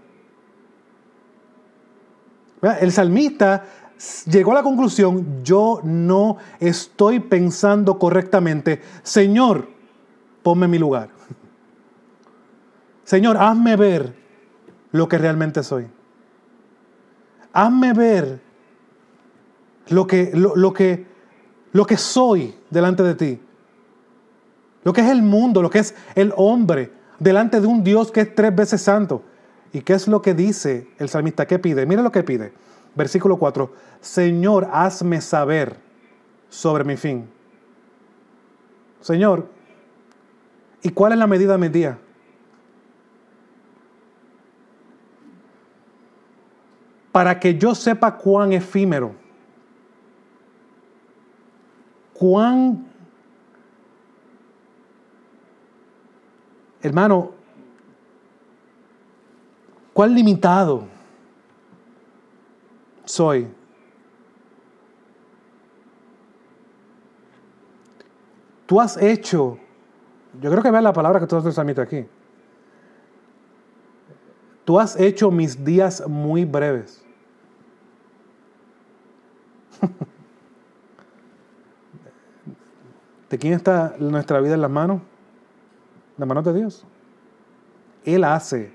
El 2.79 2.91
salmista 2.91 3.65
llegó 4.27 4.51
a 4.51 4.55
la 4.55 4.61
conclusión, 4.61 5.43
yo 5.43 5.81
no 5.83 6.37
estoy 6.59 7.19
pensando 7.19 7.97
correctamente. 7.97 8.83
Señor, 9.01 9.67
ponme 10.43 10.65
en 10.65 10.71
mi 10.71 10.77
lugar. 10.77 11.09
Señor, 13.03 13.37
hazme 13.37 13.75
ver 13.75 14.13
lo 14.91 15.07
que 15.07 15.17
realmente 15.17 15.63
soy. 15.63 15.87
Hazme 17.51 17.93
ver 17.93 18.41
lo 19.89 20.05
que, 20.05 20.31
lo, 20.35 20.71
que, 20.71 21.12
lo 21.73 21.85
que 21.85 21.97
soy 21.97 22.55
delante 22.69 23.03
de 23.03 23.15
ti. 23.15 23.39
Lo 24.83 24.93
que 24.93 25.01
es 25.01 25.09
el 25.09 25.21
mundo, 25.21 25.61
lo 25.61 25.69
que 25.69 25.79
es 25.79 25.95
el 26.15 26.33
hombre 26.37 26.91
delante 27.19 27.59
de 27.59 27.67
un 27.67 27.83
Dios 27.83 28.11
que 28.11 28.21
es 28.21 28.35
tres 28.35 28.55
veces 28.55 28.81
santo. 28.81 29.23
¿Y 29.71 29.81
qué 29.81 29.93
es 29.93 30.07
lo 30.07 30.21
que 30.21 30.33
dice 30.33 30.87
el 30.99 31.09
salmista? 31.09 31.47
¿Qué 31.47 31.57
pide? 31.57 31.85
Mira 31.85 32.01
lo 32.01 32.11
que 32.11 32.23
pide. 32.23 32.53
Versículo 32.95 33.37
4. 33.37 33.73
Señor, 34.01 34.69
hazme 34.71 35.19
saber 35.19 35.77
sobre 36.49 36.83
mi 36.83 36.95
fin. 36.95 37.27
Señor, 39.01 39.47
¿y 40.83 40.89
cuál 40.89 41.13
es 41.13 41.17
la 41.17 41.27
medida 41.27 41.53
de 41.53 41.57
mi 41.57 41.69
día? 41.69 41.97
Para 47.11 47.39
que 47.39 47.57
yo 47.57 47.73
sepa 47.73 48.15
cuán 48.17 48.53
efímero, 48.53 49.15
cuán, 52.13 52.85
hermano, 56.81 57.31
cuán 59.93 60.13
limitado 60.13 60.87
soy. 63.05 63.47
Tú 68.65 68.79
has 68.79 68.97
hecho, 68.97 69.59
yo 70.41 70.49
creo 70.49 70.63
que 70.63 70.71
vea 70.71 70.81
la 70.81 70.93
palabra 70.93 71.19
que 71.19 71.27
tú 71.27 71.35
has 71.35 71.43
aquí. 71.81 72.07
Tú 74.65 74.79
has 74.79 74.99
hecho 74.99 75.29
mis 75.29 75.63
días 75.63 76.07
muy 76.07 76.45
breves. 76.45 77.03
¿De 83.33 83.39
quién 83.39 83.53
está 83.53 83.95
nuestra 83.97 84.39
vida 84.41 84.53
en 84.53 84.61
las 84.61 84.69
manos? 84.69 85.01
Las 86.17 86.27
manos 86.27 86.45
de 86.45 86.53
Dios. 86.53 86.85
Él 88.05 88.23
hace 88.25 88.71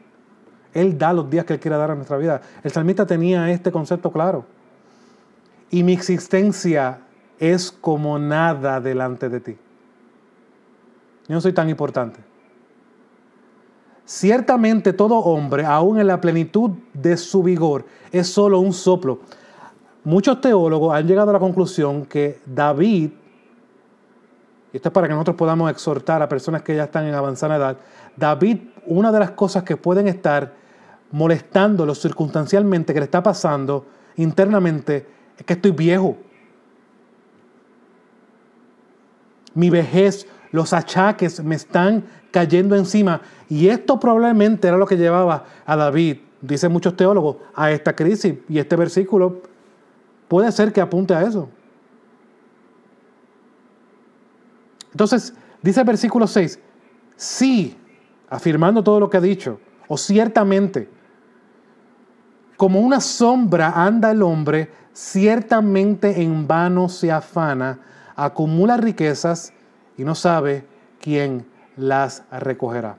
él 0.74 0.98
da 0.98 1.12
los 1.12 1.28
días 1.30 1.44
que 1.44 1.54
Él 1.54 1.60
quiera 1.60 1.76
dar 1.76 1.90
a 1.90 1.94
nuestra 1.94 2.16
vida. 2.16 2.40
El 2.62 2.70
salmista 2.70 3.06
tenía 3.06 3.50
este 3.50 3.72
concepto 3.72 4.12
claro. 4.12 4.44
Y 5.70 5.82
mi 5.82 5.92
existencia 5.92 7.00
es 7.38 7.70
como 7.72 8.18
nada 8.18 8.80
delante 8.80 9.28
de 9.28 9.40
ti. 9.40 9.56
Yo 11.26 11.34
no 11.34 11.40
soy 11.40 11.52
tan 11.52 11.68
importante. 11.68 12.20
Ciertamente 14.04 14.92
todo 14.94 15.16
hombre, 15.16 15.66
aún 15.66 16.00
en 16.00 16.06
la 16.06 16.20
plenitud 16.20 16.70
de 16.94 17.16
su 17.16 17.42
vigor, 17.42 17.84
es 18.10 18.28
solo 18.28 18.60
un 18.60 18.72
soplo. 18.72 19.20
Muchos 20.04 20.40
teólogos 20.40 20.94
han 20.94 21.06
llegado 21.06 21.30
a 21.30 21.34
la 21.34 21.38
conclusión 21.38 22.06
que 22.06 22.40
David, 22.46 23.10
y 24.72 24.76
esto 24.76 24.88
es 24.88 24.92
para 24.92 25.08
que 25.08 25.14
nosotros 25.14 25.36
podamos 25.36 25.70
exhortar 25.70 26.22
a 26.22 26.28
personas 26.28 26.62
que 26.62 26.76
ya 26.76 26.84
están 26.84 27.06
en 27.06 27.14
avanzada 27.14 27.56
edad, 27.56 27.76
David, 28.16 28.58
una 28.86 29.10
de 29.10 29.18
las 29.18 29.30
cosas 29.30 29.62
que 29.62 29.76
pueden 29.76 30.08
estar 30.08 30.52
molestándolo 31.10 31.94
circunstancialmente, 31.94 32.92
que 32.92 33.00
le 33.00 33.04
está 33.04 33.22
pasando 33.22 33.86
internamente, 34.16 35.06
es 35.38 35.44
que 35.46 35.54
estoy 35.54 35.70
viejo. 35.70 36.16
Mi 39.54 39.70
vejez, 39.70 40.26
los 40.52 40.72
achaques 40.72 41.42
me 41.42 41.54
están 41.54 42.04
cayendo 42.30 42.76
encima. 42.76 43.20
Y 43.48 43.68
esto 43.68 43.98
probablemente 43.98 44.68
era 44.68 44.76
lo 44.76 44.86
que 44.86 44.96
llevaba 44.96 45.44
a 45.64 45.76
David, 45.76 46.18
dicen 46.40 46.72
muchos 46.72 46.96
teólogos, 46.96 47.36
a 47.54 47.70
esta 47.70 47.94
crisis. 47.94 48.34
Y 48.48 48.58
este 48.58 48.76
versículo 48.76 49.42
puede 50.28 50.52
ser 50.52 50.72
que 50.72 50.80
apunte 50.80 51.14
a 51.14 51.22
eso. 51.22 51.48
Entonces, 54.98 55.32
dice 55.62 55.78
el 55.78 55.86
versículo 55.86 56.26
6, 56.26 56.58
sí, 57.14 57.78
afirmando 58.28 58.82
todo 58.82 58.98
lo 58.98 59.08
que 59.08 59.16
ha 59.16 59.20
dicho, 59.20 59.60
o 59.86 59.96
ciertamente, 59.96 60.90
como 62.56 62.80
una 62.80 63.00
sombra 63.00 63.70
anda 63.76 64.10
el 64.10 64.22
hombre, 64.22 64.72
ciertamente 64.92 66.20
en 66.20 66.48
vano 66.48 66.88
se 66.88 67.12
afana, 67.12 67.78
acumula 68.16 68.76
riquezas 68.76 69.52
y 69.96 70.02
no 70.02 70.16
sabe 70.16 70.66
quién 71.00 71.46
las 71.76 72.24
recogerá. 72.32 72.96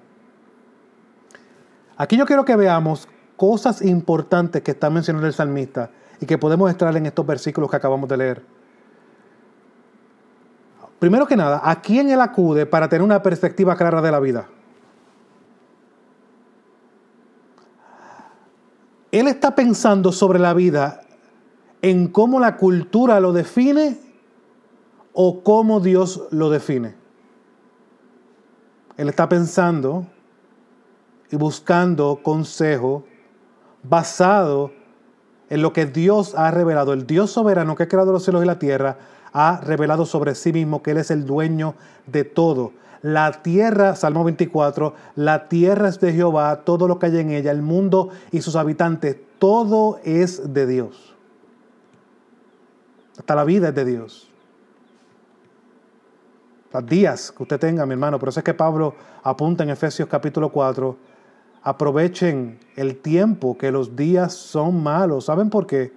Aquí 1.97 2.15
yo 2.15 2.25
quiero 2.25 2.45
que 2.45 2.55
veamos 2.55 3.09
cosas 3.35 3.81
importantes 3.81 4.61
que 4.61 4.71
está 4.71 4.89
mencionando 4.89 5.27
el 5.27 5.33
salmista 5.33 5.91
y 6.21 6.25
que 6.25 6.37
podemos 6.37 6.69
extraer 6.69 6.95
en 6.95 7.07
estos 7.07 7.25
versículos 7.25 7.69
que 7.69 7.75
acabamos 7.75 8.07
de 8.07 8.15
leer. 8.15 8.58
Primero 10.99 11.25
que 11.25 11.37
nada, 11.37 11.61
¿a 11.63 11.81
quién 11.81 12.09
él 12.09 12.21
acude 12.21 12.65
para 12.65 12.89
tener 12.89 13.03
una 13.03 13.23
perspectiva 13.23 13.75
clara 13.75 14.01
de 14.01 14.11
la 14.11 14.19
vida? 14.19 14.47
él 19.11 19.27
está 19.27 19.55
pensando 19.55 20.11
sobre 20.11 20.39
la 20.39 20.53
vida 20.53 21.01
en 21.81 22.07
cómo 22.07 22.39
la 22.39 22.57
cultura 22.57 23.19
lo 23.19 23.33
define 23.33 23.99
o 25.13 25.43
cómo 25.43 25.79
Dios 25.79 26.27
lo 26.31 26.49
define. 26.49 26.95
Él 28.97 29.09
está 29.09 29.29
pensando 29.29 30.05
y 31.31 31.37
buscando 31.37 32.19
consejo 32.21 33.05
basado 33.81 34.71
en 35.49 35.61
lo 35.61 35.73
que 35.73 35.85
Dios 35.85 36.35
ha 36.35 36.51
revelado. 36.51 36.93
El 36.93 37.07
Dios 37.07 37.31
soberano 37.31 37.75
que 37.75 37.83
ha 37.83 37.87
creado 37.87 38.11
los 38.11 38.23
cielos 38.23 38.43
y 38.43 38.47
la 38.47 38.59
tierra 38.59 38.97
ha 39.33 39.61
revelado 39.61 40.05
sobre 40.05 40.35
sí 40.35 40.53
mismo 40.53 40.81
que 40.81 40.91
Él 40.91 40.97
es 40.97 41.11
el 41.11 41.25
dueño 41.25 41.75
de 42.07 42.23
todo. 42.23 42.73
La 43.01 43.31
tierra, 43.41 43.95
Salmo 43.95 44.23
24, 44.23 44.93
la 45.15 45.47
tierra 45.47 45.87
es 45.87 45.99
de 45.99 46.11
Jehová, 46.11 46.63
todo 46.65 46.87
lo 46.87 46.99
que 46.99 47.05
hay 47.05 47.17
en 47.17 47.31
ella, 47.31 47.51
el 47.51 47.61
mundo 47.61 48.09
y 48.31 48.41
sus 48.41 48.55
habitantes, 48.55 49.17
todo 49.39 49.99
es 50.03 50.53
de 50.53 50.67
Dios. 50.67 51.15
Hasta 53.17 53.35
la 53.35 53.45
vida 53.45 53.69
es 53.69 53.75
de 53.75 53.85
Dios. 53.85 54.29
Los 56.71 56.85
días 56.85 57.31
que 57.31 57.43
usted 57.43 57.59
tenga, 57.59 57.85
mi 57.85 57.93
hermano, 57.93 58.19
por 58.19 58.29
eso 58.29 58.41
es 58.41 58.43
que 58.43 58.53
Pablo 58.53 58.93
apunta 59.23 59.63
en 59.63 59.71
Efesios 59.71 60.07
capítulo 60.07 60.49
4, 60.49 60.95
aprovechen 61.63 62.59
el 62.75 62.97
tiempo, 62.97 63.57
que 63.57 63.71
los 63.71 63.95
días 63.95 64.33
son 64.33 64.81
malos. 64.83 65.25
¿Saben 65.25 65.49
por 65.49 65.65
qué? 65.65 65.91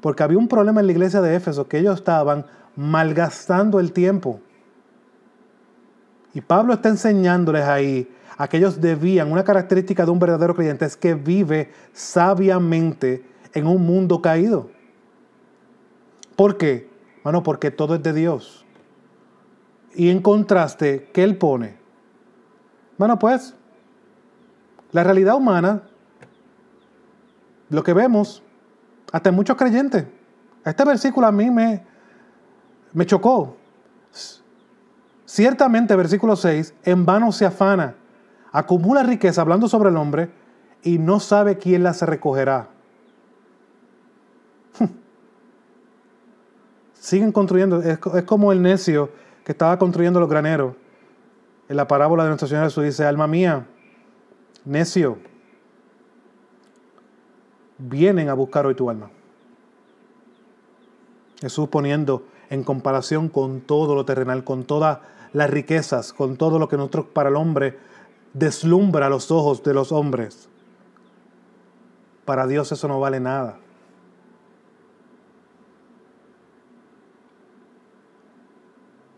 Porque 0.00 0.22
había 0.22 0.38
un 0.38 0.48
problema 0.48 0.80
en 0.80 0.86
la 0.86 0.92
iglesia 0.92 1.20
de 1.20 1.34
Éfeso, 1.34 1.66
que 1.66 1.78
ellos 1.78 1.96
estaban 1.96 2.46
malgastando 2.76 3.80
el 3.80 3.92
tiempo. 3.92 4.40
Y 6.34 6.40
Pablo 6.40 6.74
está 6.74 6.88
enseñándoles 6.88 7.64
ahí 7.64 8.10
a 8.38 8.48
que 8.48 8.56
ellos 8.56 8.80
debían, 8.80 9.30
una 9.30 9.44
característica 9.44 10.04
de 10.04 10.10
un 10.10 10.18
verdadero 10.18 10.54
creyente 10.54 10.84
es 10.84 10.96
que 10.96 11.14
vive 11.14 11.72
sabiamente 11.92 13.24
en 13.52 13.66
un 13.66 13.84
mundo 13.84 14.22
caído. 14.22 14.70
¿Por 16.36 16.56
qué? 16.56 16.88
Bueno, 17.22 17.42
porque 17.42 17.70
todo 17.70 17.94
es 17.94 18.02
de 18.02 18.12
Dios. 18.12 18.64
Y 19.94 20.08
en 20.08 20.22
contraste, 20.22 21.10
¿qué 21.12 21.22
él 21.22 21.36
pone? 21.36 21.76
Bueno, 22.96 23.18
pues, 23.18 23.54
la 24.90 25.04
realidad 25.04 25.36
humana 25.36 25.82
lo 27.72 27.82
que 27.82 27.94
vemos, 27.94 28.42
hasta 29.12 29.30
en 29.30 29.34
muchos 29.34 29.56
creyentes. 29.56 30.04
Este 30.64 30.84
versículo 30.84 31.26
a 31.26 31.32
mí 31.32 31.50
me, 31.50 31.82
me 32.92 33.06
chocó. 33.06 33.56
Ciertamente, 35.24 35.96
versículo 35.96 36.36
6, 36.36 36.74
en 36.84 37.06
vano 37.06 37.32
se 37.32 37.46
afana, 37.46 37.94
acumula 38.50 39.02
riqueza 39.02 39.40
hablando 39.40 39.66
sobre 39.68 39.88
el 39.88 39.96
hombre 39.96 40.30
y 40.82 40.98
no 40.98 41.20
sabe 41.20 41.56
quién 41.56 41.82
la 41.82 41.94
se 41.94 42.04
recogerá. 42.04 42.68
Siguen 46.94 47.32
construyendo, 47.32 47.80
es, 47.80 47.98
como 48.26 48.52
el 48.52 48.60
necio 48.60 49.10
que 49.44 49.52
estaba 49.52 49.78
construyendo 49.78 50.20
los 50.20 50.28
graneros. 50.28 50.74
En 51.68 51.76
la 51.76 51.88
parábola 51.88 52.24
de 52.24 52.28
Nuestra 52.28 52.48
Señora 52.48 52.66
Jesús 52.66 52.84
dice, 52.84 53.06
alma 53.06 53.26
mía, 53.26 53.66
necio, 54.64 55.16
vienen 57.78 58.28
a 58.28 58.34
buscar 58.34 58.66
hoy 58.66 58.74
tu 58.74 58.90
alma. 58.90 59.10
Jesús 61.40 61.68
poniendo 61.68 62.26
en 62.52 62.64
comparación 62.64 63.30
con 63.30 63.62
todo 63.62 63.94
lo 63.94 64.04
terrenal, 64.04 64.44
con 64.44 64.64
todas 64.64 64.98
las 65.32 65.48
riquezas, 65.48 66.12
con 66.12 66.36
todo 66.36 66.58
lo 66.58 66.68
que 66.68 66.76
nosotros 66.76 67.06
para 67.06 67.30
el 67.30 67.36
hombre 67.36 67.78
deslumbra 68.34 69.08
los 69.08 69.30
ojos 69.30 69.62
de 69.62 69.72
los 69.72 69.90
hombres. 69.90 70.50
Para 72.26 72.46
Dios 72.46 72.70
eso 72.70 72.86
no 72.88 73.00
vale 73.00 73.20
nada. 73.20 73.58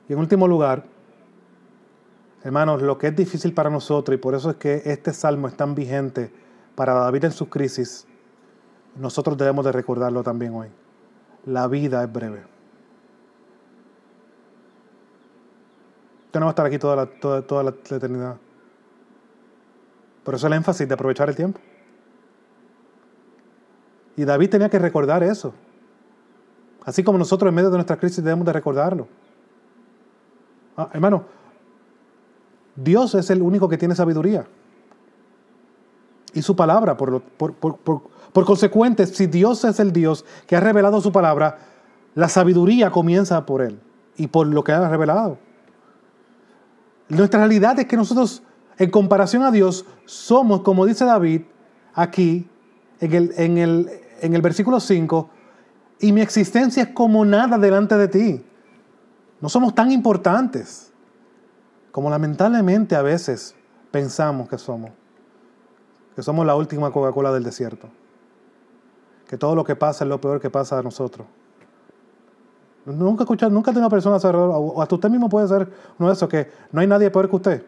Y 0.09 0.13
en 0.13 0.21
último 0.21 0.47
lugar, 0.47 0.85
hermanos, 2.45 2.83
lo 2.83 2.99
que 2.99 3.09
es 3.09 3.17
difícil 3.17 3.53
para 3.53 3.69
nosotros, 3.69 4.15
y 4.15 4.21
por 4.21 4.37
eso 4.37 4.51
es 4.51 4.57
que 4.57 4.83
este 4.85 5.13
salmo 5.13 5.49
es 5.49 5.57
tan 5.57 5.75
vigente 5.75 6.33
para 6.77 6.95
David 6.95 7.25
en 7.25 7.33
sus 7.33 7.49
crisis, 7.49 8.07
nosotros 8.95 9.37
debemos 9.37 9.65
de 9.65 9.73
recordarlo 9.73 10.23
también 10.23 10.55
hoy. 10.55 10.69
La 11.47 11.67
vida 11.67 12.05
es 12.05 12.13
breve. 12.13 12.54
No 16.35 16.47
va 16.47 16.47
a 16.47 16.51
estar 16.51 16.67
aquí 16.67 16.79
toda 16.79 16.97
la, 16.97 17.07
toda, 17.07 17.43
toda 17.43 17.63
la 17.63 17.71
eternidad. 17.71 18.37
Por 20.25 20.35
eso 20.35 20.47
el 20.47 20.55
énfasis 20.55 20.89
de 20.89 20.95
aprovechar 20.95 21.29
el 21.29 21.37
tiempo. 21.37 21.61
Y 24.17 24.25
David 24.25 24.51
tenía 24.51 24.69
que 24.69 24.79
recordar 24.79 25.23
eso. 25.23 25.55
Así 26.85 27.03
como 27.05 27.19
nosotros 27.19 27.49
en 27.49 27.55
medio 27.55 27.71
de 27.71 27.77
nuestra 27.77 27.97
crisis 27.97 28.23
debemos 28.23 28.47
de 28.47 28.53
recordarlo. 28.53 29.07
Ah, 30.77 30.89
hermano, 30.93 31.25
Dios 32.75 33.15
es 33.15 33.31
el 33.31 33.41
único 33.43 33.69
que 33.69 33.79
tiene 33.79 33.95
sabiduría. 33.95 34.47
Y 36.33 36.43
su 36.43 36.57
palabra, 36.57 36.97
por, 36.97 37.23
por, 37.23 37.55
por 37.55 38.45
consecuente, 38.45 39.07
si 39.07 39.27
Dios 39.27 39.65
es 39.65 39.79
el 39.79 39.93
Dios 39.93 40.25
que 40.47 40.57
ha 40.57 40.61
revelado 40.61 41.01
su 41.01 41.13
palabra, 41.13 41.59
la 42.15 42.29
sabiduría 42.29 42.91
comienza 42.91 43.47
por 43.47 43.63
Él 43.63 43.79
y 44.17 44.27
por 44.27 44.49
lo 44.49 44.65
que 44.65 44.73
ha 44.73 44.89
revelado. 44.89 45.39
Nuestra 47.09 47.41
realidad 47.41 47.79
es 47.79 47.87
que 47.87 47.97
nosotros, 47.97 48.43
en 48.79 48.91
comparación 48.91 49.43
a 49.43 49.51
Dios, 49.51 49.85
somos, 50.05 50.63
como 50.63 50.87
dice 50.87 51.05
David 51.05 51.43
aquí, 51.95 52.49
en 53.01 53.13
el, 53.13 53.33
en 53.37 53.59
el, 53.59 53.91
en 54.21 54.35
el 54.35 54.43
versículo 54.43 54.81
5, 54.81 55.31
y 56.01 56.13
mi 56.13 56.21
existencia 56.21 56.83
es 56.83 56.89
como 56.91 57.25
nada 57.25 57.59
delante 57.59 57.97
de 57.97 58.09
ti. 58.09 58.45
No 59.41 59.49
somos 59.49 59.75
tan 59.75 59.91
importantes 59.93 60.93
como 61.93 62.11
lamentablemente 62.11 62.97
a 62.97 63.03
veces 63.03 63.55
pensamos 63.91 64.49
que 64.49 64.59
somos. 64.59 64.91
Que 66.17 66.23
somos 66.23 66.47
la 66.47 66.57
última 66.57 66.91
Coca-Cola 66.91 67.33
del 67.33 67.45
desierto 67.45 67.89
que 69.29 69.39
todo 69.39 69.55
lo 69.55 69.65
que 69.65 69.77
pasa 69.77 70.05
es 70.05 70.09
lo 70.09 70.21
peor 70.21 70.41
que 70.41 70.51
pasa 70.51 70.79
a 70.79 70.83
nosotros. 70.83 71.27
Nunca 72.87 73.23
he 73.23 73.25
escuchado, 73.25 73.51
nunca 73.51 73.71
tenido 73.71 73.87
una 73.87 73.91
persona 73.91 74.17
alrededor, 74.17 74.51
o 74.53 74.83
hasta 74.83 74.95
usted 74.95 75.09
mismo 75.09 75.29
puede 75.29 75.49
ser 75.49 75.69
uno 75.99 76.09
de 76.09 76.15
esos, 76.15 76.29
que 76.29 76.51
no 76.71 76.81
hay 76.81 76.87
nadie 76.87 77.11
peor 77.11 77.31
que 77.31 77.37
usted. 77.37 77.63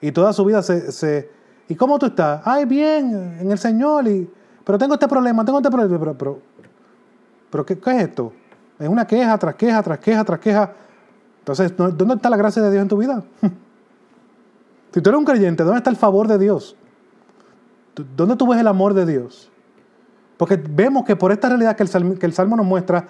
Y 0.00 0.12
toda 0.12 0.32
su 0.32 0.44
vida 0.44 0.62
se, 0.62 1.30
¿Y 1.68 1.74
cómo 1.74 1.98
tú 1.98 2.06
estás? 2.06 2.42
Ay, 2.44 2.66
bien, 2.66 3.38
en 3.40 3.50
el 3.50 3.58
Señor, 3.58 4.06
y, 4.06 4.30
pero 4.64 4.78
tengo 4.78 4.94
este 4.94 5.08
problema, 5.08 5.44
tengo 5.44 5.58
este 5.58 5.70
problema. 5.70 5.98
Pero, 5.98 6.14
pero, 6.16 6.38
pero 7.50 7.66
¿qué, 7.66 7.78
¿qué, 7.78 7.90
es 7.96 8.02
esto? 8.08 8.32
Es 8.78 8.88
una 8.88 9.06
queja 9.06 9.36
tras 9.38 9.54
queja, 9.54 9.82
tras 9.82 9.98
queja, 9.98 10.24
tras 10.24 10.38
queja. 10.40 10.72
Entonces, 11.38 11.74
¿dónde 11.76 12.14
está 12.14 12.28
la 12.28 12.36
gracia 12.36 12.62
de 12.62 12.70
Dios 12.70 12.82
en 12.82 12.88
tu 12.88 12.98
vida? 12.98 13.22
si 14.92 15.00
tú 15.00 15.10
eres 15.10 15.18
un 15.18 15.24
creyente, 15.24 15.64
¿dónde 15.64 15.78
está 15.78 15.90
el 15.90 15.96
favor 15.96 16.28
de 16.28 16.38
Dios? 16.38 16.76
¿Dónde 18.16 18.36
tú 18.36 18.46
ves 18.46 18.60
el 18.60 18.66
amor 18.66 18.92
de 18.94 19.06
Dios? 19.06 19.50
Porque 20.36 20.56
vemos 20.56 21.04
que 21.04 21.16
por 21.16 21.32
esta 21.32 21.48
realidad 21.48 21.76
que 21.76 21.82
el, 21.82 22.32
Salmo, 22.32 22.56
nos 22.56 22.66
muestra, 22.66 23.06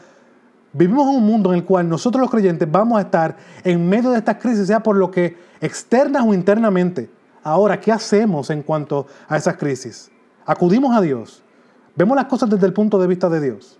vivimos 0.72 1.08
en 1.08 1.16
un 1.16 1.26
mundo 1.26 1.52
en 1.52 1.60
el 1.60 1.64
cual 1.64 1.88
nosotros 1.88 2.20
los 2.20 2.30
creyentes 2.30 2.70
vamos 2.70 2.98
a 2.98 3.02
estar 3.02 3.37
en 3.62 3.88
medio 3.88 4.10
de 4.10 4.18
estas 4.18 4.37
crisis, 4.37 4.66
sea 4.66 4.82
por 4.82 4.96
lo 4.96 5.10
que 5.10 5.37
externas 5.60 6.24
o 6.26 6.34
internamente. 6.34 7.10
Ahora, 7.42 7.80
¿qué 7.80 7.92
hacemos 7.92 8.50
en 8.50 8.62
cuanto 8.62 9.06
a 9.28 9.37
esas 9.37 9.56
crisis? 9.56 10.10
Acudimos 10.46 10.94
a 10.96 11.00
Dios. 11.00 11.42
Vemos 11.96 12.16
las 12.16 12.26
cosas 12.26 12.50
desde 12.50 12.66
el 12.66 12.72
punto 12.72 12.98
de 12.98 13.06
vista 13.06 13.28
de 13.28 13.40
Dios. 13.40 13.78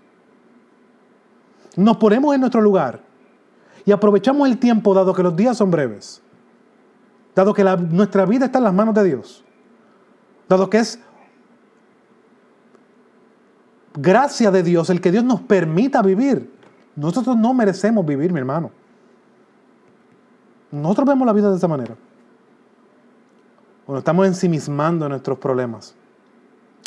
Nos 1.75 1.97
ponemos 1.97 2.33
en 2.33 2.41
nuestro 2.41 2.61
lugar 2.61 3.01
y 3.85 3.91
aprovechamos 3.91 4.47
el 4.47 4.57
tiempo 4.57 4.93
dado 4.93 5.13
que 5.13 5.21
los 5.21 5.35
días 5.35 5.57
son 5.57 5.69
breves, 5.69 6.21
dado 7.35 7.53
que 7.53 7.63
nuestra 7.63 8.25
vida 8.25 8.45
está 8.45 8.59
en 8.59 8.63
las 8.63 8.73
manos 8.73 8.95
de 8.95 9.03
Dios 9.03 9.45
dado 10.47 10.69
que 10.69 10.79
es 10.79 10.99
gracia 13.95 14.51
de 14.51 14.63
Dios 14.63 14.89
el 14.89 15.01
que 15.01 15.11
Dios 15.11 15.23
nos 15.23 15.41
permita 15.41 16.01
vivir. 16.01 16.53
Nosotros 16.95 17.35
no 17.35 17.53
merecemos 17.53 18.05
vivir, 18.05 18.31
mi 18.31 18.39
hermano. 18.39 18.71
Nosotros 20.71 21.07
vemos 21.07 21.25
la 21.25 21.33
vida 21.33 21.49
de 21.49 21.57
esa 21.57 21.67
manera. 21.67 21.95
Cuando 23.85 23.99
estamos 23.99 24.25
ensimismando 24.25 25.05
en 25.05 25.11
nuestros 25.11 25.37
problemas. 25.37 25.95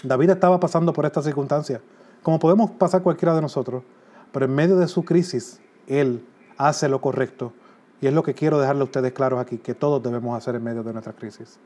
David 0.02 0.30
estaba 0.30 0.60
pasando 0.60 0.92
por 0.92 1.06
esta 1.06 1.22
circunstancia, 1.22 1.80
como 2.22 2.38
podemos 2.38 2.70
pasar 2.70 3.02
cualquiera 3.02 3.34
de 3.34 3.40
nosotros, 3.40 3.82
pero 4.32 4.44
en 4.44 4.54
medio 4.54 4.76
de 4.76 4.86
su 4.86 5.04
crisis, 5.04 5.60
él 5.86 6.24
hace 6.56 6.88
lo 6.88 7.00
correcto. 7.00 7.52
Y 8.00 8.06
es 8.06 8.12
lo 8.12 8.22
que 8.22 8.34
quiero 8.34 8.60
dejarle 8.60 8.82
a 8.82 8.84
ustedes 8.84 9.12
claros 9.12 9.40
aquí, 9.40 9.58
que 9.58 9.74
todos 9.74 10.02
debemos 10.02 10.36
hacer 10.36 10.54
en 10.54 10.62
medio 10.62 10.84
de 10.84 10.92
nuestra 10.92 11.12
crisis. 11.12 11.58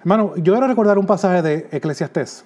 Hermano, 0.00 0.36
yo 0.36 0.52
quiero 0.52 0.68
recordar 0.68 0.98
un 0.98 1.06
pasaje 1.06 1.42
de 1.42 1.68
Eclesiastés, 1.72 2.44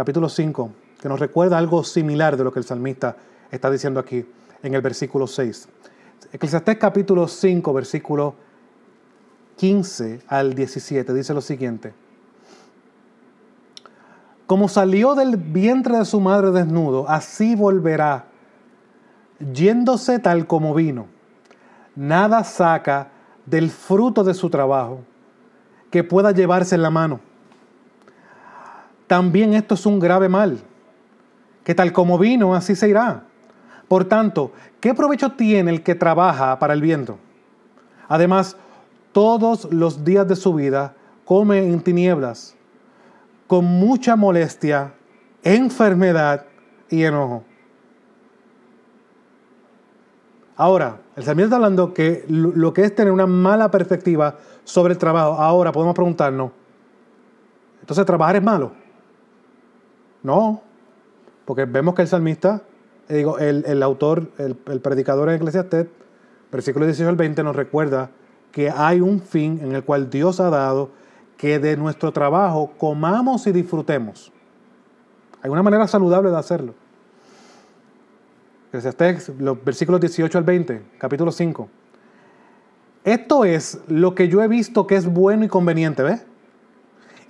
capítulo 0.00 0.30
5, 0.30 0.70
que 0.98 1.10
nos 1.10 1.20
recuerda 1.20 1.58
algo 1.58 1.84
similar 1.84 2.34
de 2.38 2.42
lo 2.42 2.50
que 2.50 2.58
el 2.58 2.64
salmista 2.64 3.16
está 3.50 3.70
diciendo 3.70 4.00
aquí 4.00 4.24
en 4.62 4.72
el 4.72 4.80
versículo 4.80 5.26
6. 5.26 5.68
Eclesiastés 6.32 6.78
capítulo 6.78 7.28
5, 7.28 7.70
versículo 7.74 8.34
15 9.58 10.22
al 10.26 10.54
17, 10.54 11.12
dice 11.12 11.34
lo 11.34 11.42
siguiente. 11.42 11.92
Como 14.46 14.70
salió 14.70 15.14
del 15.14 15.36
vientre 15.36 15.98
de 15.98 16.06
su 16.06 16.18
madre 16.18 16.50
desnudo, 16.50 17.06
así 17.06 17.54
volverá, 17.54 18.24
yéndose 19.52 20.18
tal 20.18 20.46
como 20.46 20.72
vino. 20.72 21.08
Nada 21.94 22.42
saca 22.44 23.10
del 23.44 23.68
fruto 23.68 24.24
de 24.24 24.32
su 24.32 24.48
trabajo 24.48 25.02
que 25.90 26.04
pueda 26.04 26.32
llevarse 26.32 26.74
en 26.74 26.80
la 26.80 26.90
mano. 26.90 27.20
También 29.10 29.54
esto 29.54 29.74
es 29.74 29.86
un 29.86 29.98
grave 29.98 30.28
mal, 30.28 30.60
que 31.64 31.74
tal 31.74 31.92
como 31.92 32.16
vino, 32.16 32.54
así 32.54 32.76
se 32.76 32.88
irá. 32.88 33.24
Por 33.88 34.04
tanto, 34.04 34.52
¿qué 34.78 34.94
provecho 34.94 35.32
tiene 35.32 35.72
el 35.72 35.82
que 35.82 35.96
trabaja 35.96 36.56
para 36.60 36.74
el 36.74 36.80
viento? 36.80 37.18
Además, 38.06 38.56
todos 39.10 39.64
los 39.72 40.04
días 40.04 40.28
de 40.28 40.36
su 40.36 40.54
vida 40.54 40.94
come 41.24 41.58
en 41.58 41.80
tinieblas, 41.80 42.54
con 43.48 43.64
mucha 43.64 44.14
molestia, 44.14 44.94
enfermedad 45.42 46.46
y 46.88 47.02
enojo. 47.02 47.42
Ahora, 50.54 51.00
el 51.16 51.24
salmista 51.24 51.46
está 51.46 51.56
hablando 51.56 51.92
que 51.92 52.24
lo 52.28 52.72
que 52.72 52.84
es 52.84 52.94
tener 52.94 53.12
una 53.12 53.26
mala 53.26 53.72
perspectiva 53.72 54.36
sobre 54.62 54.92
el 54.92 54.98
trabajo. 54.98 55.32
Ahora 55.32 55.72
podemos 55.72 55.96
preguntarnos, 55.96 56.52
¿entonces 57.80 58.06
trabajar 58.06 58.36
es 58.36 58.42
malo? 58.44 58.78
No, 60.22 60.62
porque 61.44 61.64
vemos 61.64 61.94
que 61.94 62.02
el 62.02 62.08
salmista, 62.08 62.62
eh, 63.08 63.16
digo, 63.16 63.38
el, 63.38 63.82
autor, 63.82 64.30
el, 64.38 64.54
predicador 64.54 65.28
en 65.28 65.36
Eclesiastés, 65.36 65.86
versículo 66.52 66.86
18 66.86 67.08
al 67.08 67.16
20, 67.16 67.42
nos 67.42 67.56
recuerda 67.56 68.10
que 68.52 68.70
hay 68.70 69.00
un 69.00 69.20
fin 69.20 69.60
en 69.62 69.74
el 69.74 69.84
cual 69.84 70.10
Dios 70.10 70.40
ha 70.40 70.50
dado 70.50 70.90
que 71.36 71.58
de 71.58 71.76
nuestro 71.76 72.12
trabajo 72.12 72.72
comamos 72.76 73.46
y 73.46 73.52
disfrutemos. 73.52 74.32
Hay 75.42 75.50
una 75.50 75.62
manera 75.62 75.86
saludable 75.86 76.30
de 76.30 76.36
hacerlo. 76.36 76.74
Eclesiastés, 78.68 79.32
los 79.38 79.64
versículos 79.64 80.00
18 80.00 80.38
al 80.38 80.44
20, 80.44 80.82
capítulo 80.98 81.32
5. 81.32 81.68
Esto 83.04 83.44
es 83.44 83.80
lo 83.88 84.14
que 84.14 84.28
yo 84.28 84.42
he 84.42 84.48
visto 84.48 84.86
que 84.86 84.96
es 84.96 85.06
bueno 85.06 85.44
y 85.44 85.48
conveniente, 85.48 86.02
¿ves? 86.02 86.26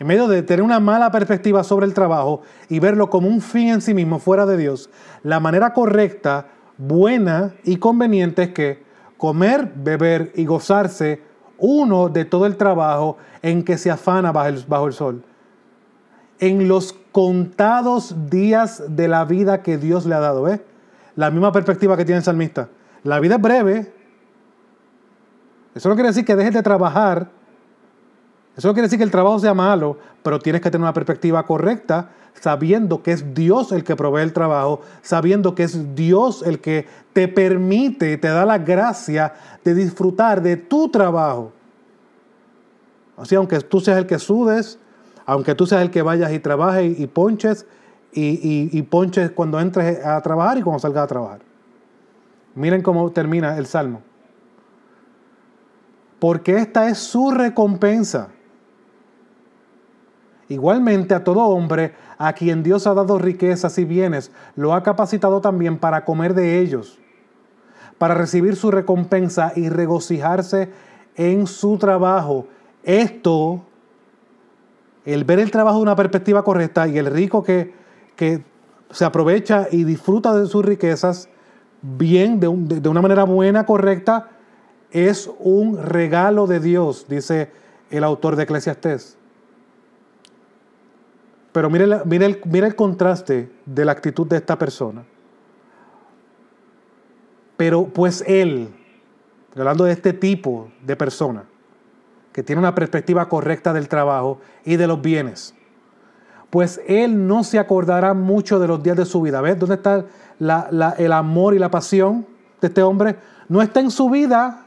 En 0.00 0.06
medio 0.06 0.26
de 0.28 0.42
tener 0.42 0.64
una 0.64 0.80
mala 0.80 1.10
perspectiva 1.12 1.62
sobre 1.62 1.84
el 1.84 1.92
trabajo 1.92 2.40
y 2.70 2.80
verlo 2.80 3.10
como 3.10 3.28
un 3.28 3.42
fin 3.42 3.68
en 3.68 3.82
sí 3.82 3.92
mismo 3.92 4.18
fuera 4.18 4.46
de 4.46 4.56
Dios, 4.56 4.88
la 5.22 5.40
manera 5.40 5.74
correcta, 5.74 6.46
buena 6.78 7.54
y 7.64 7.76
conveniente 7.76 8.44
es 8.44 8.48
que 8.48 8.82
comer, 9.18 9.70
beber 9.76 10.32
y 10.34 10.46
gozarse 10.46 11.22
uno 11.58 12.08
de 12.08 12.24
todo 12.24 12.46
el 12.46 12.56
trabajo 12.56 13.18
en 13.42 13.62
que 13.62 13.76
se 13.76 13.90
afana 13.90 14.32
bajo 14.32 14.48
el, 14.48 14.64
bajo 14.66 14.86
el 14.86 14.94
sol. 14.94 15.22
En 16.38 16.66
los 16.66 16.94
contados 17.12 18.30
días 18.30 18.82
de 18.88 19.06
la 19.06 19.26
vida 19.26 19.60
que 19.62 19.76
Dios 19.76 20.06
le 20.06 20.14
ha 20.14 20.20
dado, 20.20 20.44
¿ves? 20.44 20.62
La 21.14 21.30
misma 21.30 21.52
perspectiva 21.52 21.98
que 21.98 22.06
tiene 22.06 22.20
el 22.20 22.24
salmista. 22.24 22.70
La 23.02 23.20
vida 23.20 23.34
es 23.34 23.42
breve. 23.42 23.92
Eso 25.74 25.90
no 25.90 25.94
quiere 25.94 26.08
decir 26.08 26.24
que 26.24 26.36
dejes 26.36 26.54
de 26.54 26.62
trabajar. 26.62 27.28
Eso 28.60 28.68
no 28.68 28.74
quiere 28.74 28.88
decir 28.88 28.98
que 28.98 29.04
el 29.04 29.10
trabajo 29.10 29.38
sea 29.38 29.54
malo, 29.54 29.96
pero 30.22 30.38
tienes 30.38 30.60
que 30.60 30.70
tener 30.70 30.82
una 30.82 30.92
perspectiva 30.92 31.46
correcta, 31.46 32.10
sabiendo 32.34 33.02
que 33.02 33.12
es 33.12 33.32
Dios 33.32 33.72
el 33.72 33.84
que 33.84 33.96
provee 33.96 34.20
el 34.20 34.34
trabajo, 34.34 34.82
sabiendo 35.00 35.54
que 35.54 35.62
es 35.62 35.94
Dios 35.94 36.42
el 36.42 36.60
que 36.60 36.86
te 37.14 37.26
permite, 37.26 38.18
te 38.18 38.28
da 38.28 38.44
la 38.44 38.58
gracia 38.58 39.32
de 39.64 39.72
disfrutar 39.72 40.42
de 40.42 40.58
tu 40.58 40.90
trabajo. 40.90 41.52
Así, 43.16 43.34
aunque 43.34 43.60
tú 43.60 43.80
seas 43.80 43.96
el 43.96 44.06
que 44.06 44.18
sudes, 44.18 44.78
aunque 45.24 45.54
tú 45.54 45.64
seas 45.64 45.80
el 45.80 45.90
que 45.90 46.02
vayas 46.02 46.30
y 46.30 46.38
trabajes 46.38 47.00
y, 47.00 47.06
ponches, 47.06 47.64
y, 48.12 48.82
ponches 48.82 49.30
cuando 49.30 49.58
entres 49.58 50.04
a 50.04 50.20
trabajar 50.20 50.58
y 50.58 50.62
cuando 50.62 50.80
salgas 50.80 51.04
a 51.04 51.06
trabajar. 51.06 51.40
Miren 52.54 52.82
cómo 52.82 53.10
termina 53.10 53.56
el 53.56 53.64
salmo. 53.64 54.02
Porque 56.18 56.58
esta 56.58 56.90
es 56.90 56.98
su 56.98 57.30
recompensa. 57.30 58.28
Igualmente 60.50 61.14
a 61.14 61.22
todo 61.22 61.42
hombre 61.42 61.94
a 62.18 62.32
quien 62.32 62.64
Dios 62.64 62.88
ha 62.88 62.92
dado 62.92 63.18
riquezas 63.18 63.78
y 63.78 63.84
bienes, 63.84 64.32
lo 64.56 64.74
ha 64.74 64.82
capacitado 64.82 65.40
también 65.40 65.78
para 65.78 66.04
comer 66.04 66.34
de 66.34 66.58
ellos, 66.58 66.98
para 67.98 68.14
recibir 68.14 68.56
su 68.56 68.72
recompensa 68.72 69.52
y 69.54 69.68
regocijarse 69.68 70.68
en 71.14 71.46
su 71.46 71.78
trabajo. 71.78 72.48
Esto 72.82 73.62
el 75.04 75.22
ver 75.22 75.38
el 75.38 75.52
trabajo 75.52 75.76
de 75.76 75.82
una 75.82 75.94
perspectiva 75.94 76.42
correcta 76.42 76.88
y 76.88 76.98
el 76.98 77.06
rico 77.06 77.44
que, 77.44 77.78
se 78.90 79.04
aprovecha 79.04 79.68
y 79.70 79.84
disfruta 79.84 80.34
de 80.34 80.46
sus 80.46 80.64
riquezas 80.64 81.28
bien, 81.80 82.40
de, 82.40 82.48
una 82.88 83.00
manera 83.00 83.22
buena, 83.22 83.64
correcta, 83.64 84.30
es 84.90 85.30
un 85.38 85.78
regalo 85.78 86.48
de 86.48 86.58
Dios, 86.58 87.06
dice 87.08 87.52
el 87.90 88.02
autor 88.02 88.34
de 88.34 88.42
Eclesiastés. 88.42 89.19
Pero 91.52 91.68
mire, 91.68 91.86
mire, 92.04 92.40
mire 92.44 92.66
el 92.66 92.76
contraste 92.76 93.50
de 93.66 93.84
la 93.84 93.92
actitud 93.92 94.26
de 94.26 94.36
esta 94.36 94.56
persona. 94.56 95.04
Pero 97.56 97.84
pues 97.86 98.24
él, 98.26 98.68
hablando 99.56 99.84
de 99.84 99.92
este 99.92 100.12
tipo 100.12 100.70
de 100.82 100.96
persona, 100.96 101.44
que 102.32 102.42
tiene 102.42 102.60
una 102.60 102.74
perspectiva 102.74 103.28
correcta 103.28 103.72
del 103.72 103.88
trabajo 103.88 104.38
y 104.64 104.76
de 104.76 104.86
los 104.86 105.02
bienes, 105.02 105.54
pues 106.50 106.80
él 106.86 107.26
no 107.26 107.44
se 107.44 107.58
acordará 107.58 108.14
mucho 108.14 108.58
de 108.58 108.68
los 108.68 108.82
días 108.82 108.96
de 108.96 109.04
su 109.04 109.20
vida. 109.20 109.40
¿Ves 109.40 109.58
dónde 109.58 109.76
está 109.76 110.04
el 110.98 111.12
amor 111.12 111.54
y 111.54 111.58
la 111.58 111.70
pasión 111.70 112.26
de 112.60 112.68
este 112.68 112.82
hombre? 112.82 113.16
No 113.48 113.62
está 113.62 113.80
en 113.80 113.90
su 113.90 114.10
vida 114.10 114.66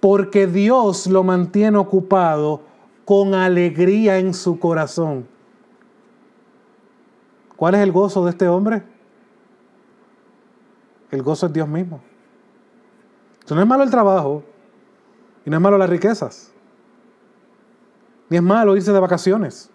porque 0.00 0.46
Dios 0.46 1.06
lo 1.06 1.22
mantiene 1.22 1.76
ocupado 1.78 2.62
con 3.04 3.34
alegría 3.34 4.18
en 4.18 4.34
su 4.34 4.58
corazón. 4.58 5.26
¿Cuál 7.56 7.74
es 7.74 7.80
el 7.80 7.92
gozo 7.92 8.24
de 8.24 8.30
este 8.30 8.48
hombre? 8.48 8.82
El 11.10 11.22
gozo 11.22 11.46
es 11.46 11.52
Dios 11.52 11.68
mismo. 11.68 12.00
Eso 13.44 13.54
no 13.54 13.60
es 13.60 13.66
malo 13.66 13.82
el 13.82 13.90
trabajo, 13.90 14.42
y 15.44 15.50
no 15.50 15.56
es 15.56 15.62
malo 15.62 15.78
las 15.78 15.90
riquezas. 15.90 16.52
Ni 18.28 18.36
es 18.36 18.42
malo 18.42 18.76
irse 18.76 18.92
de 18.92 19.00
vacaciones. 19.00 19.70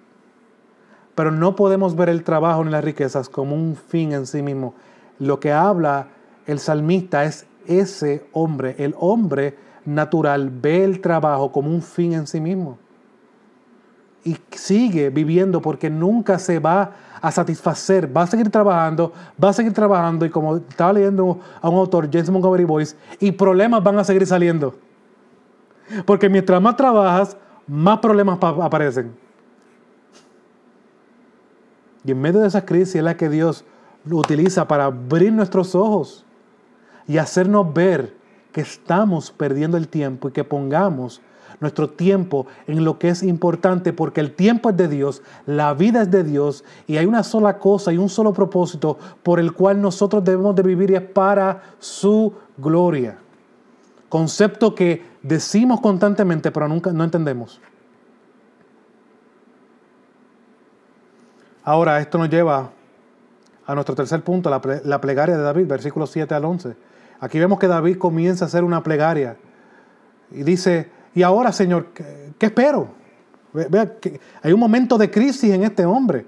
Pero 1.16 1.32
no 1.32 1.56
podemos 1.56 1.96
ver 1.96 2.10
el 2.10 2.24
trabajo 2.24 2.64
ni 2.64 2.72
las 2.72 2.84
riquezas 2.84 3.30
como 3.30 3.56
un 3.56 3.76
fin 3.76 4.14
en 4.14 4.26
sí 4.26 4.42
mismo. 4.42 4.74
Lo 5.20 5.40
que 5.40 5.52
habla 5.52 6.08
el 6.46 6.60
salmista 6.60 7.26
es 7.26 7.46
ese 7.66 8.28
hombre. 8.32 8.76
El 8.78 8.96
hombre 8.98 9.58
natural 9.86 10.50
ve 10.50 10.84
el 10.84 11.02
trabajo 11.02 11.52
como 11.52 11.70
un 11.70 11.82
fin 11.82 12.14
en 12.14 12.28
sí 12.28 12.40
mismo. 12.40 12.78
Y 14.28 14.36
sigue 14.52 15.10
viviendo 15.10 15.62
porque 15.62 15.90
nunca 15.90 16.38
se 16.38 16.60
va 16.60 16.92
a 17.22 17.32
satisfacer. 17.32 18.16
Va 18.16 18.24
a 18.24 18.28
seguir 18.28 18.50
trabajando, 18.50 19.14
va 19.42 19.50
a 19.50 19.54
seguir 19.54 19.72
trabajando. 19.72 20.26
Y 20.26 20.30
como 20.30 20.58
estaba 20.58 20.92
leyendo 20.92 21.40
a 21.62 21.70
un 21.70 21.78
autor, 21.78 22.10
James 22.12 22.30
Montgomery 22.30 22.66
Boyce, 22.66 22.98
y 23.22 23.32
problemas 23.32 23.82
van 23.82 23.98
a 24.00 24.04
seguir 24.04 24.28
saliendo. 24.28 24.76
Porque 26.06 26.28
mientras 26.28 26.62
más 26.62 26.76
trabajas, 26.76 27.38
más 27.68 28.00
problemas 28.00 28.38
aparecen. 28.42 29.16
Y 32.04 32.12
en 32.12 32.20
medio 32.20 32.42
de 32.42 32.50
esa 32.50 32.66
crisis 32.66 32.96
es 32.96 33.04
la 33.04 33.16
que 33.16 33.30
Dios 33.30 33.64
utiliza 34.12 34.68
para 34.68 34.86
abrir 34.86 35.32
nuestros 35.32 35.74
ojos 35.74 36.26
y 37.08 37.18
hacernos 37.18 37.74
ver 37.74 38.14
que 38.52 38.60
estamos 38.60 39.32
perdiendo 39.32 39.78
el 39.78 39.88
tiempo 39.88 40.28
y 40.28 40.32
que 40.34 40.44
pongamos 40.44 41.22
nuestro 41.60 41.90
tiempo 41.90 42.48
en 42.68 42.84
lo 42.84 43.00
que 43.00 43.10
es 43.10 43.24
importante, 43.24 43.94
porque 43.94 44.22
el 44.22 44.34
tiempo 44.34 44.70
es 44.70 44.78
de 44.78 44.88
Dios, 44.88 45.22
la 45.46 45.74
vida 45.74 46.04
es 46.04 46.12
de 46.12 46.24
Dios 46.24 46.64
y 46.88 46.98
hay 46.98 47.06
una 47.06 47.24
sola 47.24 47.58
cosa 47.58 47.92
y 47.92 47.98
un 47.98 48.10
solo 48.10 48.34
propósito 48.34 48.98
por 49.24 49.40
el 49.40 49.54
cual 49.54 49.82
nosotros 49.82 50.24
debemos 50.24 50.56
de 50.56 50.64
vivir 50.64 50.92
y 50.92 50.96
es 50.96 51.02
para 51.02 51.62
su 51.80 52.34
gloria. 52.58 53.18
Concepto 54.10 54.74
que 54.74 55.04
decimos 55.22 55.82
constantemente, 55.82 56.52
pero 56.52 56.68
nunca 56.68 56.92
no 56.92 57.04
entendemos. 57.04 57.60
Ahora, 61.64 62.00
esto 62.00 62.18
nos 62.18 62.30
lleva 62.30 62.72
a 63.66 63.76
nuestro 63.76 63.94
tercer 63.94 64.24
punto, 64.24 64.50
la, 64.50 65.02
plegaria 65.02 65.36
de 65.36 65.44
David, 65.44 65.68
versículos 65.68 66.10
7 66.12 66.34
al 66.34 66.46
11. 66.46 66.78
Aquí 67.20 67.38
vemos 67.38 67.60
que 67.60 67.68
David 67.68 67.98
comienza 67.98 68.46
a 68.46 68.48
hacer 68.48 68.64
una 68.64 68.82
plegaria 68.82 69.36
y 70.32 70.44
dice, 70.44 70.90
y 71.18 71.24
ahora 71.24 71.52
Señor, 71.52 71.88
¿qué, 72.38 72.46
espero? 72.46 72.90
Vea 73.52 73.92
hay 74.44 74.54
un 74.54 74.60
momento 74.60 75.00
de 75.00 75.10
crisis 75.10 75.52
en 75.52 75.64
este 75.64 75.84
hombre. 75.84 76.28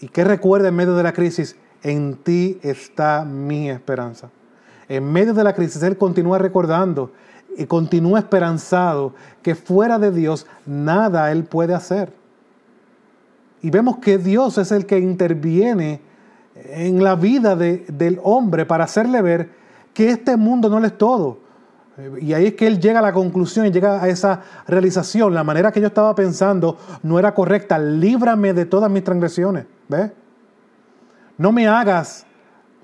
¿Y 0.00 0.08
qué 0.08 0.24
recuerda 0.24 0.68
en 0.68 0.74
medio 0.74 0.94
de 0.94 1.02
la 1.02 1.12
crisis? 1.12 1.54
En 1.82 2.16
ti 2.16 2.58
está 2.62 3.26
mi 3.26 3.68
esperanza. 3.68 4.30
En 4.88 5.12
medio 5.12 5.34
de 5.34 5.44
la 5.44 5.54
crisis, 5.54 5.82
Él 5.82 5.98
continúa 5.98 6.38
recordando 6.38 7.12
y 7.58 7.66
continúa 7.66 8.20
esperanzado 8.20 9.12
que 9.42 9.54
fuera 9.54 9.98
de 9.98 10.12
Dios 10.12 10.46
nada 10.64 11.30
Él 11.30 11.44
puede 11.44 11.74
hacer. 11.74 12.14
Y 13.60 13.68
vemos 13.68 13.98
que 13.98 14.16
Dios 14.16 14.56
es 14.56 14.72
el 14.72 14.86
que 14.86 14.98
interviene 14.98 16.00
en 16.54 17.04
la 17.04 17.16
vida 17.16 17.54
del 17.54 18.18
hombre 18.22 18.64
para 18.64 18.84
hacerle 18.84 19.20
ver 19.20 19.50
que 19.92 20.08
este 20.08 20.38
mundo 20.38 20.70
no 20.70 20.82
es 20.82 20.96
todo. 20.96 21.47
Y 22.20 22.32
ahí 22.32 22.46
es 22.46 22.54
que 22.54 22.66
él 22.66 22.80
llega 22.80 23.00
a 23.00 23.02
la 23.02 23.12
conclusión 23.12 23.66
y 23.66 23.70
llega 23.70 24.02
a 24.02 24.08
esa 24.08 24.40
realización. 24.66 25.34
La 25.34 25.42
manera 25.42 25.72
que 25.72 25.80
yo 25.80 25.88
estaba 25.88 26.14
pensando 26.14 26.78
no 27.02 27.18
era 27.18 27.34
correcta. 27.34 27.78
Líbrame 27.78 28.54
de 28.54 28.66
todas 28.66 28.90
mis 28.90 29.02
transgresiones. 29.02 29.66
¿Ves? 29.88 30.12
No 31.36 31.50
me 31.50 31.66
hagas 31.66 32.26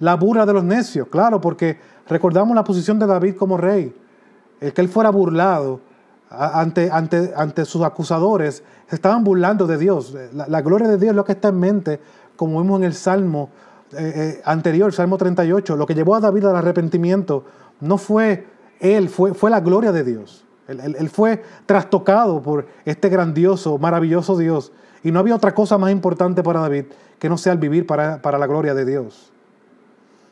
la 0.01 0.17
burra 0.17 0.45
de 0.47 0.53
los 0.53 0.65
necios. 0.65 1.09
Claro, 1.09 1.41
porque 1.41 1.79
recordamos 2.09 2.55
la 2.57 2.65
posición 2.65 2.99
de 2.99 3.07
David 3.07 3.37
como 3.37 3.57
rey 3.57 3.95
el 4.61 4.73
que 4.73 4.81
él 4.81 4.89
fuera 4.89 5.11
burlado 5.11 5.81
ante, 6.31 6.91
ante, 6.91 7.33
ante 7.37 7.65
sus 7.65 7.83
acusadores, 7.83 8.63
se 8.89 8.97
estaban 8.97 9.23
burlando 9.23 9.67
de 9.67 9.79
Dios. 9.79 10.15
La, 10.33 10.63
gloria 10.63 10.89
de 10.89 10.97
Dios 10.97 11.11
es 11.11 11.17
lo 11.17 11.25
que 11.25 11.33
está 11.33 11.49
en 11.49 11.61
mente, 11.61 12.01
como 12.35 12.61
vimos 12.63 12.81
en 12.81 12.87
el 12.87 12.95
Salmo 12.95 13.51
eh, 13.93 14.13
eh, 14.15 14.43
anterior, 14.45 14.93
Salmo 14.93 15.19
38. 15.19 15.77
Lo 15.77 15.87
que 15.87 15.95
llevó 15.95 16.15
a 16.15 16.21
David 16.21 16.47
al 16.47 16.57
arrepentimiento 16.57 17.45
no 17.81 17.99
fue 17.99 18.47
él, 18.81 19.09
fue, 19.09 19.35
fue 19.35 19.51
la 19.51 19.61
gloria 19.61 19.93
de 19.93 20.05
Dios. 20.05 20.45
Él, 20.67 21.11
fue 21.11 21.43
trastocado 21.67 22.43
por 22.43 22.67
este 22.85 23.09
grandioso, 23.09 23.79
maravilloso 23.79 24.37
Dios. 24.37 24.73
Y 25.03 25.13
no 25.13 25.19
había 25.19 25.35
otra 25.35 25.55
cosa 25.55 25.77
más 25.77 25.93
importante 25.93 26.43
para 26.43 26.61
David 26.61 26.87
que 27.19 27.29
no 27.29 27.37
sea 27.37 27.53
el 27.53 27.59
vivir 27.59 27.87
para, 27.87 28.23
para 28.23 28.39
la 28.39 28.47
gloria 28.47 28.75
de 28.75 28.85
Dios. 28.85 29.31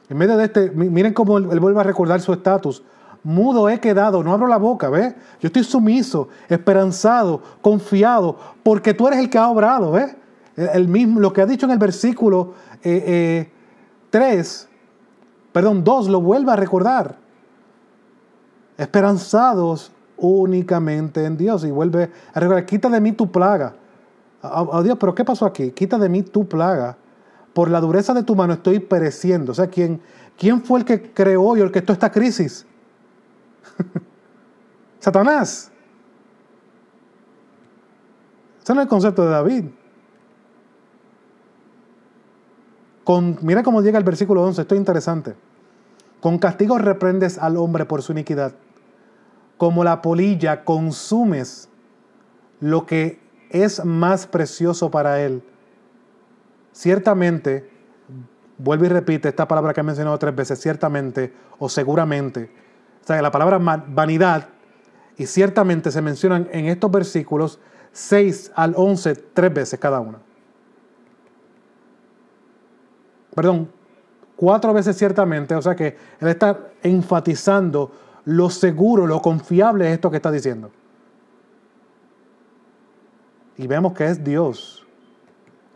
En 0.08 0.16
medio 0.16 0.36
de 0.36 0.44
este, 0.44 0.70
miren 0.70 1.12
cómo 1.12 1.38
él 1.38 1.60
vuelve 1.60 1.80
a 1.80 1.84
recordar 1.84 2.20
su 2.20 2.32
estatus 2.32 2.82
mudo 3.22 3.68
he 3.68 3.80
quedado, 3.80 4.22
no 4.22 4.32
abro 4.32 4.46
la 4.46 4.56
boca, 4.56 4.88
¿ves? 4.90 5.14
Yo 5.40 5.46
estoy 5.46 5.64
sumiso, 5.64 6.28
esperanzado, 6.48 7.40
confiado, 7.60 8.36
porque 8.62 8.94
tú 8.94 9.06
eres 9.06 9.20
el 9.20 9.30
que 9.30 9.38
ha 9.38 9.48
obrado, 9.48 9.92
¿ves? 9.92 10.14
El, 10.56 10.88
mismo, 10.88 11.20
lo 11.20 11.32
que 11.32 11.40
ha 11.40 11.46
dicho 11.46 11.66
en 11.66 11.72
el 11.72 11.78
versículo 11.78 12.54
3, 12.82 12.92
eh, 12.92 13.50
eh, 14.10 14.44
perdón, 15.52 15.82
2, 15.84 16.08
lo 16.08 16.20
vuelve 16.20 16.52
a 16.52 16.56
recordar. 16.56 17.16
Esperanzados 18.76 19.92
únicamente 20.16 21.24
en 21.24 21.36
Dios. 21.36 21.64
Y 21.64 21.70
vuelve 21.70 22.10
a 22.32 22.40
recordar, 22.40 22.66
quita 22.66 22.88
de 22.88 23.00
mí 23.00 23.12
tu 23.12 23.30
plaga. 23.30 23.74
Oh, 24.42 24.82
Dios, 24.82 24.96
pero 24.98 25.14
¿qué 25.14 25.24
pasó 25.24 25.46
aquí? 25.46 25.70
Quita 25.70 25.98
de 25.98 26.08
mí 26.08 26.22
tu 26.22 26.48
plaga. 26.48 26.96
Por 27.52 27.70
la 27.70 27.80
dureza 27.80 28.14
de 28.14 28.22
tu 28.22 28.34
mano 28.34 28.54
estoy 28.54 28.80
pereciendo. 28.80 29.52
O 29.52 29.54
sea, 29.54 29.66
¿quién, 29.66 30.00
quién 30.38 30.62
fue 30.62 30.80
el 30.80 30.84
que 30.84 31.12
creó 31.12 31.56
y 31.56 31.60
orquestó 31.60 31.92
esta 31.92 32.10
crisis? 32.10 32.66
Satanás. 35.00 35.70
Ese 38.62 38.74
no 38.74 38.80
es 38.80 38.84
el 38.84 38.88
concepto 38.88 39.24
de 39.24 39.30
David. 39.30 39.64
Con, 43.04 43.38
mira 43.42 43.62
cómo 43.62 43.82
llega 43.82 43.98
el 43.98 44.04
versículo 44.04 44.42
11, 44.44 44.62
esto 44.62 44.74
es 44.74 44.78
interesante. 44.78 45.34
Con 46.22 46.38
castigo 46.38 46.78
reprendes 46.78 47.36
al 47.36 47.56
hombre 47.56 47.84
por 47.84 48.00
su 48.00 48.12
iniquidad. 48.12 48.54
Como 49.56 49.82
la 49.82 50.02
polilla 50.02 50.64
consumes 50.64 51.68
lo 52.60 52.86
que 52.86 53.18
es 53.50 53.84
más 53.84 54.28
precioso 54.28 54.88
para 54.88 55.20
él. 55.20 55.42
Ciertamente, 56.70 57.68
vuelve 58.56 58.86
y 58.86 58.90
repite 58.90 59.30
esta 59.30 59.48
palabra 59.48 59.74
que 59.74 59.80
he 59.80 59.82
mencionado 59.82 60.16
tres 60.16 60.36
veces, 60.36 60.60
ciertamente 60.60 61.34
o 61.58 61.68
seguramente. 61.68 62.52
O 63.02 63.04
sea, 63.04 63.20
la 63.20 63.32
palabra 63.32 63.58
vanidad 63.58 64.48
y 65.16 65.26
ciertamente 65.26 65.90
se 65.90 66.02
mencionan 66.02 66.48
en 66.52 66.66
estos 66.66 66.88
versículos 66.88 67.58
6 67.90 68.52
al 68.54 68.74
11 68.76 69.16
tres 69.34 69.52
veces 69.52 69.80
cada 69.80 69.98
una. 69.98 70.20
Perdón, 73.34 73.72
cuatro 74.42 74.74
veces 74.74 74.96
ciertamente, 74.96 75.54
o 75.54 75.62
sea 75.62 75.76
que 75.76 75.96
él 76.18 76.26
está 76.26 76.58
enfatizando 76.82 77.92
lo 78.24 78.50
seguro, 78.50 79.06
lo 79.06 79.22
confiable 79.22 79.86
es 79.86 79.92
esto 79.92 80.10
que 80.10 80.16
está 80.16 80.32
diciendo. 80.32 80.72
Y 83.56 83.68
vemos 83.68 83.92
que 83.92 84.06
es 84.06 84.24
Dios 84.24 84.84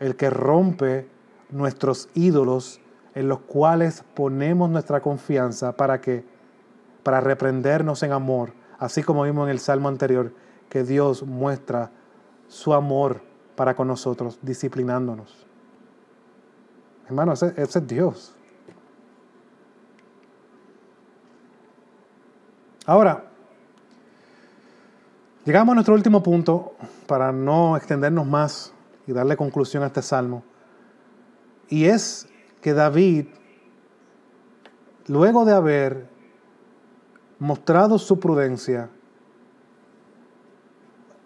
el 0.01 0.17
que 0.17 0.29
rompe 0.29 1.07
nuestros 1.49 2.09
ídolos 2.13 2.81
en 3.15 3.29
los 3.29 3.39
cuales 3.39 4.03
ponemos 4.13 4.69
nuestra 4.69 4.99
confianza 4.99 5.71
para 5.71 6.01
que 6.01 6.25
para 7.03 7.21
reprendernos 7.21 8.03
en 8.03 8.11
amor, 8.11 8.51
así 8.79 9.01
como 9.01 9.23
vimos 9.23 9.45
en 9.45 9.51
el 9.51 9.59
salmo 9.59 9.87
anterior 9.87 10.33
que 10.67 10.83
Dios 10.83 11.23
muestra 11.23 11.89
su 12.49 12.73
amor 12.73 13.21
para 13.55 13.77
con 13.77 13.87
nosotros, 13.87 14.37
disciplinándonos. 14.41 15.47
Hermano, 17.07 17.31
ese, 17.31 17.53
es 17.55 17.87
Dios. 17.87 18.36
Ahora, 22.89 23.25
llegamos 25.43 25.73
a 25.73 25.75
nuestro 25.75 25.93
último 25.93 26.23
punto 26.23 26.71
para 27.05 27.33
no 27.33 27.75
extendernos 27.75 28.25
más 28.25 28.71
y 29.05 29.11
darle 29.11 29.35
conclusión 29.35 29.83
a 29.83 29.87
este 29.87 30.01
salmo. 30.01 30.41
Y 31.67 31.83
es 31.83 32.29
que 32.61 32.73
David, 32.73 33.25
luego 35.07 35.43
de 35.43 35.51
haber 35.51 36.07
mostrado 37.39 37.99
su 37.99 38.21
prudencia, 38.21 38.89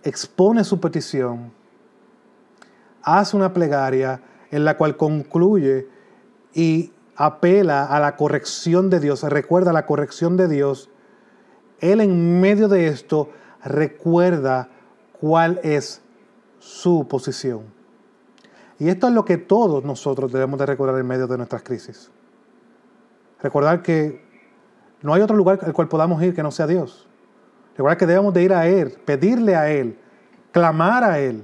expone 0.02 0.64
su 0.64 0.80
petición, 0.80 1.54
hace 3.04 3.38
una 3.38 3.54
plegaria 3.54 4.24
en 4.50 4.66
la 4.66 4.78
cual 4.78 4.98
concluye 4.98 5.88
y 6.56 6.92
apela 7.16 7.86
a 7.86 8.00
la 8.00 8.16
corrección 8.16 8.90
de 8.90 9.00
Dios, 9.00 9.22
recuerda 9.22 9.72
la 9.72 9.86
corrección 9.86 10.38
de 10.38 10.48
Dios, 10.48 10.90
él 11.82 12.00
en 12.00 12.40
medio 12.40 12.68
de 12.68 12.88
esto 12.88 13.30
recuerda 13.64 14.70
cuál 15.20 15.60
es 15.64 16.02
su 16.60 17.08
posición. 17.08 17.64
Y 18.80 18.90
esto 18.90 19.08
es 19.08 19.14
lo 19.14 19.26
que 19.26 19.38
todos 19.38 19.84
nosotros 19.84 20.32
debemos 20.32 20.60
de 20.60 20.66
recordar 20.66 20.98
en 21.00 21.08
medio 21.08 21.28
de 21.28 21.38
nuestras 21.38 21.64
crisis. 21.64 22.10
Recordar 23.42 23.82
que 23.82 24.24
no 25.02 25.14
hay 25.14 25.22
otro 25.22 25.36
lugar 25.36 25.60
al 25.64 25.74
cual 25.74 25.88
podamos 25.88 26.22
ir 26.24 26.34
que 26.34 26.44
no 26.44 26.52
sea 26.52 26.68
Dios. 26.68 27.08
Recuerda 27.76 27.98
que 27.98 28.06
debemos 28.06 28.34
de 28.34 28.44
ir 28.44 28.54
a 28.54 28.68
Él, 28.68 28.98
pedirle 29.06 29.56
a 29.56 29.72
Él, 29.72 29.98
clamar 30.52 31.04
a 31.04 31.20
Él. 31.20 31.44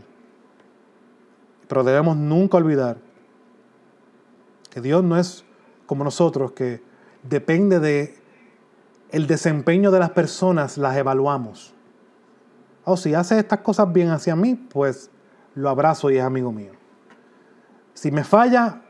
Pero 1.68 1.84
debemos 1.84 2.16
nunca 2.16 2.58
olvidar 2.58 2.98
que 4.70 4.82
Dios 4.82 5.04
no 5.04 5.18
es 5.18 5.44
como 5.86 6.04
nosotros, 6.04 6.52
que 6.52 6.82
depende 7.24 7.80
de 7.80 8.17
el 9.12 9.28
desempeño 9.28 9.92
de 9.92 10.00
las 10.00 10.12
personas, 10.12 10.78
las 10.78 10.96
evaluamos. 10.98 11.74
Oh, 12.84 12.98
si 12.98 13.14
hace 13.14 13.40
estas 13.40 13.60
cosas 13.60 13.92
bien 13.92 14.10
hacia 14.10 14.36
mí, 14.36 14.56
pues 14.56 15.10
lo 15.56 15.70
abrazo 15.70 16.10
y 16.10 16.18
es 16.18 16.24
amigo 16.24 16.52
mío. 16.52 16.72
Si 17.94 18.12
me 18.12 18.24
falla, 18.24 18.82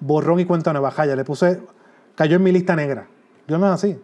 borrón 0.00 0.40
y 0.40 0.44
cuenta 0.44 0.72
nueva, 0.72 0.90
jaya, 0.90 1.14
le 1.14 1.24
puse, 1.24 1.62
cayó 2.14 2.36
en 2.36 2.42
mi 2.42 2.52
lista 2.52 2.74
negra. 2.74 3.06
Dios 3.46 3.60
no 3.60 3.66
es 3.66 3.72
así. 3.72 4.00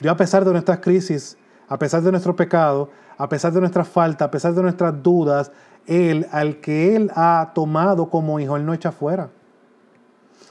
Dios 0.00 0.12
a 0.12 0.16
pesar 0.16 0.44
de 0.44 0.52
nuestras 0.52 0.78
crisis, 0.78 1.36
a 1.68 1.78
pesar 1.78 2.02
de 2.02 2.10
nuestro 2.10 2.36
pecado, 2.36 2.90
a 3.16 3.28
pesar 3.28 3.52
de 3.52 3.60
nuestras 3.60 3.88
faltas, 3.88 4.26
a 4.26 4.30
pesar 4.30 4.54
de 4.54 4.62
nuestras 4.62 5.02
dudas, 5.02 5.50
Él, 5.86 6.26
al 6.30 6.60
que 6.60 6.94
Él 6.94 7.10
ha 7.14 7.52
tomado 7.54 8.10
como 8.10 8.38
hijo, 8.38 8.56
Él 8.56 8.64
no 8.64 8.74
echa 8.74 8.92
fuera. 8.92 9.30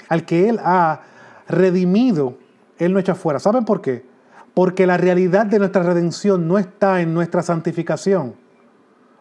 Al 0.09 0.25
que 0.25 0.49
Él 0.49 0.59
ha 0.63 1.01
redimido, 1.47 2.37
Él 2.77 2.93
no 2.93 2.99
echa 2.99 3.15
fuera. 3.15 3.39
¿Saben 3.39 3.65
por 3.65 3.81
qué? 3.81 4.05
Porque 4.53 4.87
la 4.87 4.97
realidad 4.97 5.45
de 5.45 5.59
nuestra 5.59 5.83
redención 5.83 6.47
no 6.47 6.57
está 6.57 7.01
en 7.01 7.13
nuestra 7.13 7.43
santificación 7.43 8.35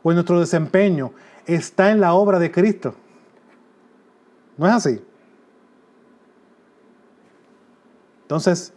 o 0.03 0.11
en 0.11 0.17
nuestro 0.17 0.41
desempeño, 0.41 1.13
está 1.47 1.91
en 1.91 2.01
la 2.01 2.15
obra 2.15 2.39
de 2.39 2.51
Cristo. 2.51 2.95
¿No 4.57 4.67
es 4.67 4.73
así? 4.73 5.05
Entonces, 8.23 8.73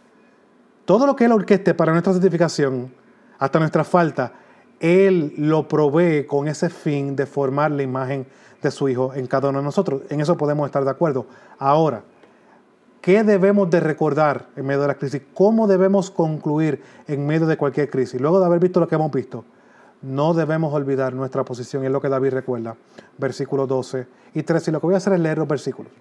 todo 0.84 1.06
lo 1.06 1.16
que 1.16 1.24
Él 1.24 1.32
orqueste 1.32 1.74
para 1.74 1.92
nuestra 1.92 2.12
santificación, 2.12 2.92
hasta 3.38 3.58
nuestra 3.58 3.84
falta, 3.84 4.32
Él 4.78 5.34
lo 5.36 5.66
provee 5.66 6.26
con 6.26 6.46
ese 6.46 6.68
fin 6.68 7.16
de 7.16 7.26
formar 7.26 7.70
la 7.70 7.82
imagen 7.82 8.26
de 8.62 8.70
su 8.70 8.88
Hijo 8.88 9.14
en 9.14 9.26
cada 9.26 9.48
uno 9.48 9.58
de 9.58 9.64
nosotros. 9.64 10.02
En 10.10 10.20
eso 10.20 10.36
podemos 10.36 10.66
estar 10.66 10.84
de 10.84 10.90
acuerdo. 10.90 11.26
Ahora, 11.58 12.04
¿qué 13.00 13.24
debemos 13.24 13.70
de 13.70 13.80
recordar 13.80 14.48
en 14.56 14.66
medio 14.66 14.82
de 14.82 14.88
la 14.88 14.94
crisis? 14.94 15.22
¿Cómo 15.34 15.66
debemos 15.66 16.10
concluir 16.10 16.82
en 17.06 17.26
medio 17.26 17.46
de 17.46 17.56
cualquier 17.56 17.90
crisis? 17.90 18.20
Luego 18.20 18.40
de 18.40 18.46
haber 18.46 18.60
visto 18.60 18.80
lo 18.80 18.88
que 18.88 18.94
hemos 18.94 19.10
visto, 19.10 19.44
no 20.02 20.34
debemos 20.34 20.72
olvidar 20.72 21.12
nuestra 21.12 21.44
posición, 21.44 21.84
es 21.84 21.90
lo 21.90 22.00
que 22.00 22.08
David 22.08 22.30
recuerda, 22.30 22.76
versículos 23.18 23.68
12 23.68 24.06
y 24.34 24.42
13. 24.42 24.70
Y 24.70 24.72
lo 24.72 24.80
que 24.80 24.86
voy 24.86 24.94
a 24.94 24.98
hacer 24.98 25.12
es 25.12 25.20
leer 25.20 25.38
los 25.38 25.48
versículos. 25.48 25.92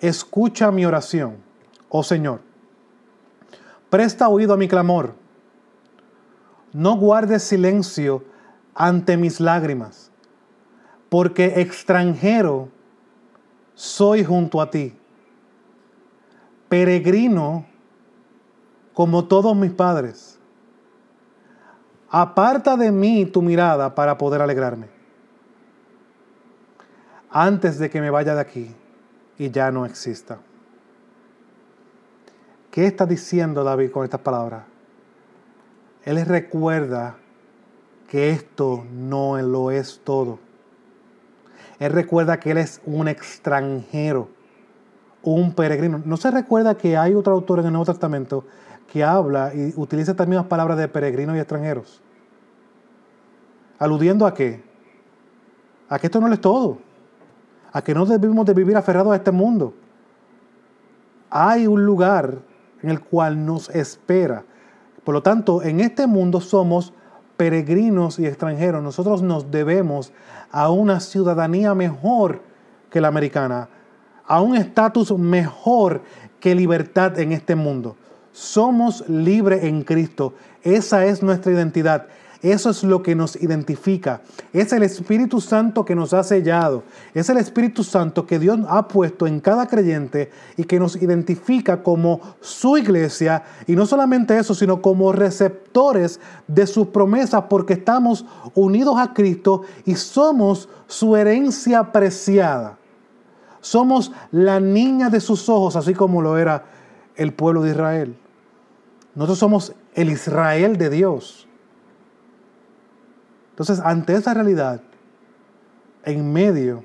Escucha 0.00 0.70
mi 0.70 0.84
oración, 0.84 1.36
oh 1.88 2.02
Señor 2.02 2.48
Presta 3.90 4.28
oído 4.28 4.54
a 4.54 4.56
mi 4.56 4.68
clamor. 4.68 5.14
No 6.72 6.96
guardes 6.96 7.42
silencio 7.42 8.22
ante 8.74 9.16
mis 9.16 9.40
lágrimas, 9.40 10.10
porque 11.08 11.60
extranjero 11.60 12.68
soy 13.74 14.24
junto 14.24 14.60
a 14.60 14.70
ti, 14.70 14.94
peregrino 16.68 17.66
como 18.94 19.26
todos 19.26 19.56
mis 19.56 19.72
padres. 19.72 20.38
Aparta 22.10 22.76
de 22.76 22.90
mí 22.90 23.26
tu 23.26 23.42
mirada 23.42 23.94
para 23.94 24.16
poder 24.16 24.40
alegrarme, 24.40 24.88
antes 27.30 27.78
de 27.78 27.90
que 27.90 28.00
me 28.00 28.10
vaya 28.10 28.34
de 28.34 28.40
aquí 28.40 28.74
y 29.38 29.50
ya 29.50 29.70
no 29.70 29.84
exista. 29.84 30.38
¿Qué 32.70 32.86
está 32.86 33.06
diciendo 33.06 33.64
David 33.64 33.90
con 33.90 34.04
estas 34.04 34.20
palabras? 34.20 34.64
Él 36.04 36.24
recuerda 36.24 37.16
que 38.08 38.30
esto 38.30 38.86
no 38.90 39.40
lo 39.42 39.70
es 39.70 40.00
todo. 40.02 40.38
Él 41.78 41.92
recuerda 41.92 42.40
que 42.40 42.50
él 42.50 42.58
es 42.58 42.80
un 42.86 43.08
extranjero, 43.08 44.30
un 45.22 45.52
peregrino. 45.52 46.00
¿No 46.04 46.16
se 46.16 46.30
recuerda 46.30 46.76
que 46.76 46.96
hay 46.96 47.14
otro 47.14 47.34
autor 47.34 47.60
en 47.60 47.66
el 47.66 47.72
Nuevo 47.72 47.86
Testamento 47.86 48.44
que 48.90 49.04
habla 49.04 49.52
y 49.54 49.72
utiliza 49.76 50.14
también 50.14 50.38
las 50.38 50.46
palabras 50.46 50.78
de 50.78 50.88
peregrinos 50.88 51.36
y 51.36 51.40
extranjeros? 51.40 52.00
¿Aludiendo 53.78 54.26
a 54.26 54.34
qué? 54.34 54.62
A 55.88 55.98
que 55.98 56.06
esto 56.06 56.20
no 56.20 56.32
es 56.32 56.40
todo. 56.40 56.78
A 57.72 57.82
que 57.82 57.94
no 57.94 58.06
debemos 58.06 58.46
de 58.46 58.54
vivir 58.54 58.76
aferrados 58.76 59.12
a 59.12 59.16
este 59.16 59.30
mundo. 59.30 59.74
Hay 61.30 61.66
un 61.66 61.84
lugar 61.84 62.38
en 62.82 62.90
el 62.90 63.00
cual 63.00 63.44
nos 63.44 63.68
espera. 63.70 64.44
Por 65.04 65.14
lo 65.14 65.22
tanto, 65.22 65.62
en 65.62 65.80
este 65.80 66.06
mundo 66.06 66.40
somos 66.40 66.92
peregrinos 67.36 68.18
y 68.18 68.26
extranjeros. 68.26 68.82
Nosotros 68.82 69.22
nos 69.22 69.50
debemos 69.50 70.12
a 70.50 70.70
una 70.70 71.00
ciudadanía 71.00 71.74
mejor 71.74 72.42
que 72.90 73.00
la 73.00 73.08
americana, 73.08 73.68
a 74.28 74.40
un 74.40 74.54
estatus 74.54 75.10
mejor 75.18 76.02
que 76.38 76.54
libertad 76.54 77.18
en 77.18 77.32
este 77.32 77.56
mundo. 77.56 77.96
Somos 78.32 79.08
libres 79.08 79.64
en 79.64 79.82
Cristo. 79.82 80.34
Esa 80.62 81.06
es 81.06 81.22
nuestra 81.22 81.50
identidad. 81.50 82.06
Eso 82.40 82.70
es 82.70 82.84
lo 82.84 83.02
que 83.02 83.16
nos 83.16 83.34
identifica. 83.34 84.20
Es 84.52 84.72
el 84.72 84.84
Espíritu 84.84 85.40
Santo 85.40 85.84
que 85.84 85.96
nos 85.96 86.14
ha 86.14 86.22
sellado. 86.22 86.84
Es 87.12 87.28
el 87.30 87.38
Espíritu 87.38 87.82
Santo 87.82 88.26
que 88.26 88.38
Dios 88.38 88.60
ha 88.68 88.86
puesto 88.86 89.26
en 89.26 89.40
cada 89.40 89.66
creyente 89.66 90.30
y 90.56 90.62
que 90.62 90.78
nos 90.78 90.94
identifica 90.94 91.82
como 91.82 92.20
su 92.40 92.76
iglesia. 92.76 93.42
Y 93.66 93.74
no 93.74 93.86
solamente 93.86 94.38
eso, 94.38 94.54
sino 94.54 94.80
como 94.80 95.10
receptores 95.10 96.20
de 96.46 96.68
sus 96.68 96.88
promesas 96.88 97.44
porque 97.50 97.72
estamos 97.72 98.24
unidos 98.54 98.94
a 98.98 99.12
Cristo 99.14 99.62
y 99.84 99.96
somos 99.96 100.68
su 100.86 101.16
herencia 101.16 101.90
preciada. 101.90 102.77
Somos 103.60 104.12
la 104.30 104.60
niña 104.60 105.10
de 105.10 105.20
sus 105.20 105.48
ojos, 105.48 105.76
así 105.76 105.94
como 105.94 106.22
lo 106.22 106.38
era 106.38 106.64
el 107.16 107.32
pueblo 107.32 107.62
de 107.62 107.70
Israel. 107.70 108.16
Nosotros 109.14 109.38
somos 109.38 109.74
el 109.94 110.10
Israel 110.10 110.76
de 110.76 110.90
Dios. 110.90 111.48
Entonces, 113.50 113.80
ante 113.80 114.14
esa 114.14 114.34
realidad, 114.34 114.80
en 116.04 116.32
medio 116.32 116.84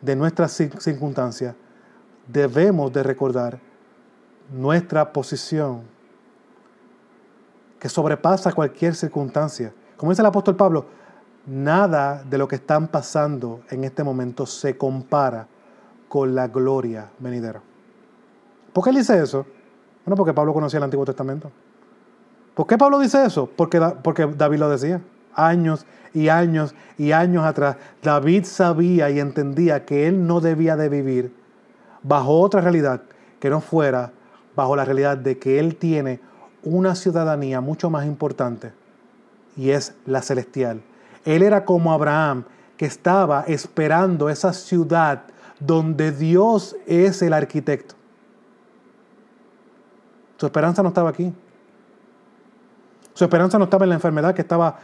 de 0.00 0.16
nuestras 0.16 0.52
circunstancias, 0.52 1.54
debemos 2.26 2.92
de 2.92 3.02
recordar 3.02 3.60
nuestra 4.50 5.12
posición 5.12 5.82
que 7.78 7.88
sobrepasa 7.90 8.52
cualquier 8.52 8.94
circunstancia. 8.94 9.74
Como 9.98 10.10
dice 10.10 10.22
el 10.22 10.26
apóstol 10.26 10.56
Pablo, 10.56 10.86
nada 11.46 12.24
de 12.24 12.38
lo 12.38 12.48
que 12.48 12.56
están 12.56 12.88
pasando 12.88 13.60
en 13.68 13.84
este 13.84 14.02
momento 14.02 14.46
se 14.46 14.78
compara 14.78 15.46
con 16.14 16.32
la 16.32 16.46
gloria 16.46 17.10
venidera. 17.18 17.60
¿Por 18.72 18.84
qué 18.84 18.90
él 18.90 18.96
dice 18.96 19.20
eso? 19.20 19.44
Bueno, 20.06 20.14
porque 20.14 20.32
Pablo 20.32 20.54
conocía 20.54 20.78
el 20.78 20.84
Antiguo 20.84 21.04
Testamento. 21.04 21.50
¿Por 22.54 22.68
qué 22.68 22.78
Pablo 22.78 23.00
dice 23.00 23.24
eso? 23.24 23.50
Porque, 23.56 23.80
porque 24.00 24.24
David 24.26 24.58
lo 24.58 24.68
decía 24.68 25.00
años 25.34 25.84
y 26.12 26.28
años 26.28 26.72
y 26.98 27.10
años 27.10 27.44
atrás, 27.44 27.78
David 28.00 28.44
sabía 28.44 29.10
y 29.10 29.18
entendía 29.18 29.84
que 29.84 30.06
él 30.06 30.24
no 30.24 30.40
debía 30.40 30.76
de 30.76 30.88
vivir 30.88 31.34
bajo 32.04 32.38
otra 32.38 32.60
realidad 32.60 33.02
que 33.40 33.50
no 33.50 33.60
fuera 33.60 34.12
bajo 34.54 34.76
la 34.76 34.84
realidad 34.84 35.16
de 35.16 35.40
que 35.40 35.58
él 35.58 35.74
tiene 35.74 36.20
una 36.62 36.94
ciudadanía 36.94 37.60
mucho 37.60 37.90
más 37.90 38.06
importante 38.06 38.70
y 39.56 39.70
es 39.70 39.94
la 40.06 40.22
celestial. 40.22 40.80
Él 41.24 41.42
era 41.42 41.64
como 41.64 41.92
Abraham 41.92 42.44
que 42.76 42.86
estaba 42.86 43.42
esperando 43.48 44.28
esa 44.28 44.52
ciudad 44.52 45.24
donde 45.66 46.12
Dios 46.12 46.76
es 46.86 47.22
el 47.22 47.32
arquitecto. 47.32 47.94
Su 50.36 50.46
esperanza 50.46 50.82
no 50.82 50.88
estaba 50.88 51.10
aquí. 51.10 51.32
Su 53.14 53.24
esperanza 53.24 53.58
no 53.58 53.64
estaba 53.64 53.84
en 53.84 53.90
la 53.90 53.94
enfermedad 53.94 54.34
que 54.34 54.42
estaba 54.42 54.78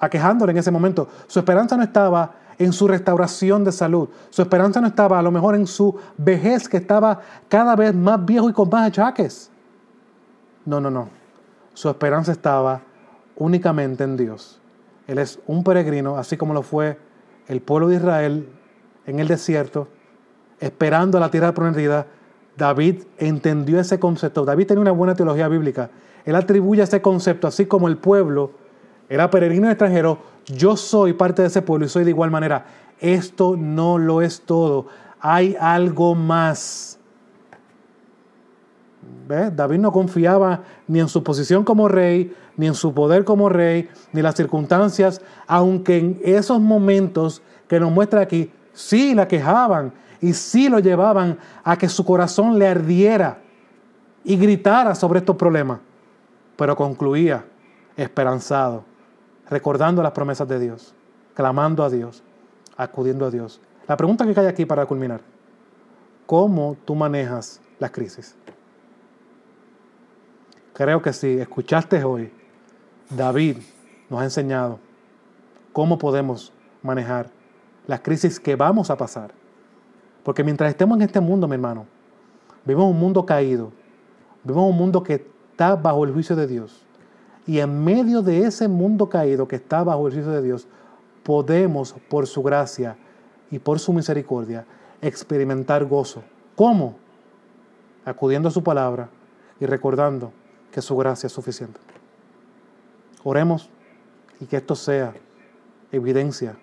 aquejándole 0.00 0.52
en 0.52 0.58
ese 0.58 0.70
momento. 0.70 1.08
Su 1.26 1.38
esperanza 1.38 1.76
no 1.76 1.82
estaba 1.82 2.32
en 2.58 2.72
su 2.72 2.86
restauración 2.86 3.64
de 3.64 3.72
salud. 3.72 4.08
Su 4.30 4.42
esperanza 4.42 4.80
no 4.80 4.86
estaba 4.86 5.18
a 5.18 5.22
lo 5.22 5.30
mejor 5.30 5.54
en 5.54 5.66
su 5.66 5.96
vejez 6.16 6.68
que 6.68 6.76
estaba 6.76 7.20
cada 7.48 7.74
vez 7.76 7.94
más 7.94 8.24
viejo 8.24 8.48
y 8.48 8.52
con 8.52 8.68
más 8.68 8.88
achaques. 8.88 9.50
No, 10.64 10.80
no, 10.80 10.90
no. 10.90 11.08
Su 11.74 11.88
esperanza 11.88 12.32
estaba 12.32 12.82
únicamente 13.36 14.04
en 14.04 14.16
Dios. 14.16 14.60
Él 15.08 15.18
es 15.18 15.40
un 15.46 15.64
peregrino, 15.64 16.16
así 16.16 16.36
como 16.36 16.54
lo 16.54 16.62
fue 16.62 16.98
el 17.48 17.60
pueblo 17.60 17.88
de 17.88 17.96
Israel 17.96 18.48
en 19.06 19.18
el 19.18 19.28
desierto, 19.28 19.88
esperando 20.60 21.18
a 21.18 21.20
la 21.20 21.30
tierra 21.30 21.52
prometida. 21.52 22.06
David 22.56 23.02
entendió 23.18 23.80
ese 23.80 23.98
concepto. 23.98 24.44
David 24.44 24.66
tenía 24.66 24.82
una 24.82 24.92
buena 24.92 25.14
teología 25.14 25.48
bíblica. 25.48 25.90
Él 26.24 26.36
atribuye 26.36 26.82
ese 26.82 27.00
concepto, 27.02 27.48
así 27.48 27.66
como 27.66 27.88
el 27.88 27.96
pueblo 27.96 28.52
era 29.08 29.28
peregrino 29.28 29.68
extranjero, 29.68 30.18
yo 30.46 30.74
soy 30.76 31.12
parte 31.12 31.42
de 31.42 31.48
ese 31.48 31.60
pueblo 31.60 31.84
y 31.84 31.88
soy 31.90 32.04
de 32.04 32.10
igual 32.10 32.30
manera. 32.30 32.64
Esto 32.98 33.56
no 33.58 33.98
lo 33.98 34.22
es 34.22 34.40
todo, 34.40 34.86
hay 35.20 35.56
algo 35.60 36.14
más. 36.14 36.98
David 39.28 39.78
no 39.78 39.92
confiaba 39.92 40.62
ni 40.86 41.00
en 41.00 41.08
su 41.08 41.22
posición 41.22 41.64
como 41.64 41.88
rey, 41.88 42.34
ni 42.56 42.66
en 42.66 42.74
su 42.74 42.94
poder 42.94 43.24
como 43.24 43.48
rey, 43.48 43.88
ni 44.12 44.22
las 44.22 44.34
circunstancias, 44.34 45.20
aunque 45.46 45.98
en 45.98 46.20
esos 46.24 46.60
momentos 46.60 47.42
que 47.68 47.80
nos 47.80 47.90
muestra 47.90 48.20
aquí, 48.20 48.50
sí 48.72 49.14
la 49.14 49.28
quejaban 49.28 49.92
y 50.20 50.32
sí 50.32 50.68
lo 50.68 50.78
llevaban 50.78 51.38
a 51.64 51.76
que 51.76 51.88
su 51.88 52.04
corazón 52.04 52.58
le 52.58 52.68
ardiera 52.68 53.38
y 54.24 54.36
gritara 54.36 54.94
sobre 54.94 55.18
estos 55.18 55.36
problemas, 55.36 55.80
pero 56.56 56.76
concluía 56.76 57.44
esperanzado 57.96 58.84
recordando 59.52 60.02
las 60.02 60.12
promesas 60.12 60.48
de 60.48 60.58
Dios, 60.58 60.94
clamando 61.34 61.84
a 61.84 61.90
Dios, 61.90 62.22
acudiendo 62.76 63.26
a 63.26 63.30
Dios. 63.30 63.60
La 63.86 63.96
pregunta 63.96 64.24
que 64.24 64.32
cae 64.32 64.48
aquí 64.48 64.64
para 64.64 64.86
culminar, 64.86 65.20
¿cómo 66.24 66.76
tú 66.84 66.94
manejas 66.94 67.60
las 67.78 67.90
crisis? 67.90 68.34
Creo 70.72 71.02
que 71.02 71.12
si 71.12 71.38
escuchaste 71.38 72.02
hoy, 72.02 72.32
David 73.10 73.58
nos 74.08 74.20
ha 74.20 74.24
enseñado 74.24 74.78
cómo 75.72 75.98
podemos 75.98 76.52
manejar 76.82 77.28
las 77.86 78.00
crisis 78.00 78.38
que 78.38 78.56
vamos 78.56 78.90
a 78.90 78.96
pasar. 78.96 79.32
Porque 80.22 80.44
mientras 80.44 80.70
estemos 80.70 80.96
en 80.96 81.02
este 81.02 81.20
mundo, 81.20 81.48
mi 81.48 81.54
hermano, 81.54 81.86
vivimos 82.64 82.90
un 82.90 82.98
mundo 82.98 83.26
caído, 83.26 83.72
vivimos 84.44 84.70
un 84.70 84.76
mundo 84.76 85.02
que 85.02 85.26
está 85.50 85.74
bajo 85.74 86.04
el 86.04 86.12
juicio 86.12 86.36
de 86.36 86.46
Dios. 86.46 86.84
Y 87.46 87.58
en 87.58 87.82
medio 87.82 88.22
de 88.22 88.44
ese 88.44 88.68
mundo 88.68 89.08
caído 89.08 89.48
que 89.48 89.56
está 89.56 89.82
bajo 89.82 90.06
el 90.06 90.14
juicio 90.14 90.30
de 90.30 90.42
Dios, 90.42 90.68
podemos, 91.24 91.94
por 92.08 92.26
su 92.26 92.42
gracia 92.42 92.96
y 93.50 93.58
por 93.58 93.78
su 93.80 93.92
misericordia, 93.92 94.64
experimentar 95.00 95.84
gozo. 95.84 96.22
¿Cómo? 96.54 96.96
Acudiendo 98.04 98.48
a 98.48 98.52
su 98.52 98.62
palabra 98.62 99.08
y 99.58 99.66
recordando 99.66 100.32
que 100.70 100.82
su 100.82 100.96
gracia 100.96 101.26
es 101.26 101.32
suficiente. 101.32 101.80
Oremos 103.24 103.68
y 104.40 104.46
que 104.46 104.56
esto 104.56 104.74
sea 104.74 105.14
evidencia 105.90 106.56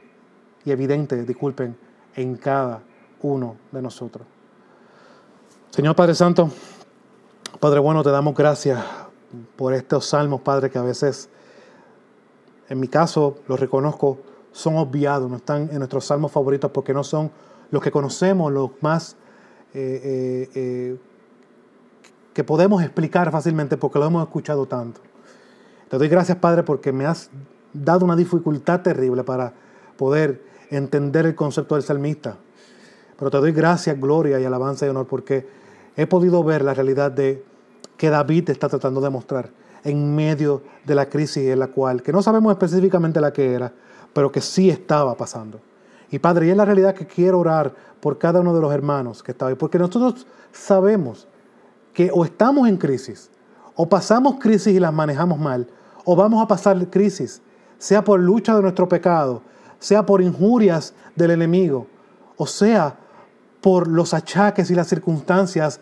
y 0.65 0.71
evidente, 0.71 1.23
disculpen, 1.23 1.77
en 2.15 2.35
cada 2.35 2.81
uno 3.21 3.55
de 3.71 3.81
nosotros. 3.81 4.25
Señor 5.71 5.95
Padre 5.95 6.15
Santo, 6.15 6.49
Padre 7.59 7.79
bueno, 7.79 8.03
te 8.03 8.09
damos 8.09 8.35
gracias 8.35 8.83
por 9.55 9.73
estos 9.73 10.05
salmos, 10.05 10.41
Padre, 10.41 10.69
que 10.69 10.77
a 10.77 10.81
veces, 10.81 11.29
en 12.69 12.79
mi 12.79 12.87
caso, 12.87 13.37
los 13.47 13.59
reconozco, 13.59 14.19
son 14.51 14.77
obviados, 14.77 15.29
no 15.29 15.37
están 15.37 15.69
en 15.71 15.77
nuestros 15.77 16.05
salmos 16.05 16.31
favoritos 16.31 16.71
porque 16.71 16.93
no 16.93 17.03
son 17.03 17.31
los 17.71 17.83
que 17.83 17.91
conocemos, 17.91 18.51
los 18.51 18.71
más 18.81 19.15
eh, 19.73 20.01
eh, 20.03 20.49
eh, 20.55 20.97
que 22.33 22.43
podemos 22.43 22.81
explicar 22.81 23.31
fácilmente 23.31 23.77
porque 23.77 23.99
lo 23.99 24.05
hemos 24.05 24.23
escuchado 24.23 24.65
tanto. 24.65 25.01
Te 25.89 25.97
doy 25.97 26.07
gracias, 26.07 26.37
Padre, 26.37 26.63
porque 26.63 26.91
me 26.91 27.05
has 27.05 27.29
dado 27.73 28.05
una 28.05 28.15
dificultad 28.15 28.81
terrible 28.81 29.23
para 29.23 29.53
poder 29.99 30.41
entender 30.69 31.25
el 31.25 31.35
concepto 31.35 31.75
del 31.75 31.83
salmista. 31.83 32.37
Pero 33.17 33.29
te 33.29 33.37
doy 33.37 33.51
gracias, 33.51 33.99
gloria 33.99 34.39
y 34.39 34.45
alabanza 34.45 34.85
y 34.85 34.89
honor 34.89 35.07
porque 35.07 35.45
he 35.97 36.07
podido 36.07 36.41
ver 36.41 36.63
la 36.63 36.73
realidad 36.73 37.11
de 37.11 37.43
que 37.97 38.09
David 38.09 38.49
está 38.49 38.69
tratando 38.69 39.01
de 39.01 39.09
mostrar 39.09 39.49
en 39.83 40.15
medio 40.15 40.61
de 40.85 40.95
la 40.95 41.09
crisis 41.09 41.49
en 41.49 41.59
la 41.59 41.67
cual, 41.67 42.01
que 42.01 42.13
no 42.13 42.21
sabemos 42.21 42.53
específicamente 42.53 43.19
la 43.19 43.33
que 43.33 43.53
era, 43.53 43.73
pero 44.13 44.31
que 44.31 44.39
sí 44.39 44.69
estaba 44.69 45.15
pasando. 45.17 45.59
Y 46.09 46.19
Padre, 46.19 46.47
y 46.47 46.49
es 46.51 46.57
la 46.57 46.63
realidad 46.63 46.95
que 46.95 47.05
quiero 47.05 47.39
orar 47.39 47.75
por 47.99 48.17
cada 48.17 48.39
uno 48.39 48.55
de 48.55 48.61
los 48.61 48.73
hermanos 48.73 49.21
que 49.21 49.33
estaba 49.33 49.49
ahí, 49.49 49.55
porque 49.55 49.77
nosotros 49.77 50.25
sabemos 50.53 51.27
que 51.93 52.09
o 52.13 52.23
estamos 52.23 52.69
en 52.69 52.77
crisis, 52.77 53.29
o 53.75 53.89
pasamos 53.89 54.35
crisis 54.39 54.73
y 54.73 54.79
las 54.79 54.93
manejamos 54.93 55.39
mal, 55.39 55.67
o 56.05 56.15
vamos 56.15 56.41
a 56.41 56.47
pasar 56.47 56.89
crisis, 56.89 57.41
sea 57.77 58.01
por 58.01 58.21
lucha 58.21 58.55
de 58.55 58.61
nuestro 58.61 58.87
pecado, 58.87 59.41
sea 59.79 60.05
por 60.05 60.21
injurias 60.21 60.93
del 61.15 61.31
enemigo, 61.31 61.87
o 62.37 62.45
sea 62.45 62.95
por 63.61 63.87
los 63.87 64.13
achaques 64.13 64.69
y 64.71 64.75
las 64.75 64.87
circunstancias 64.87 65.79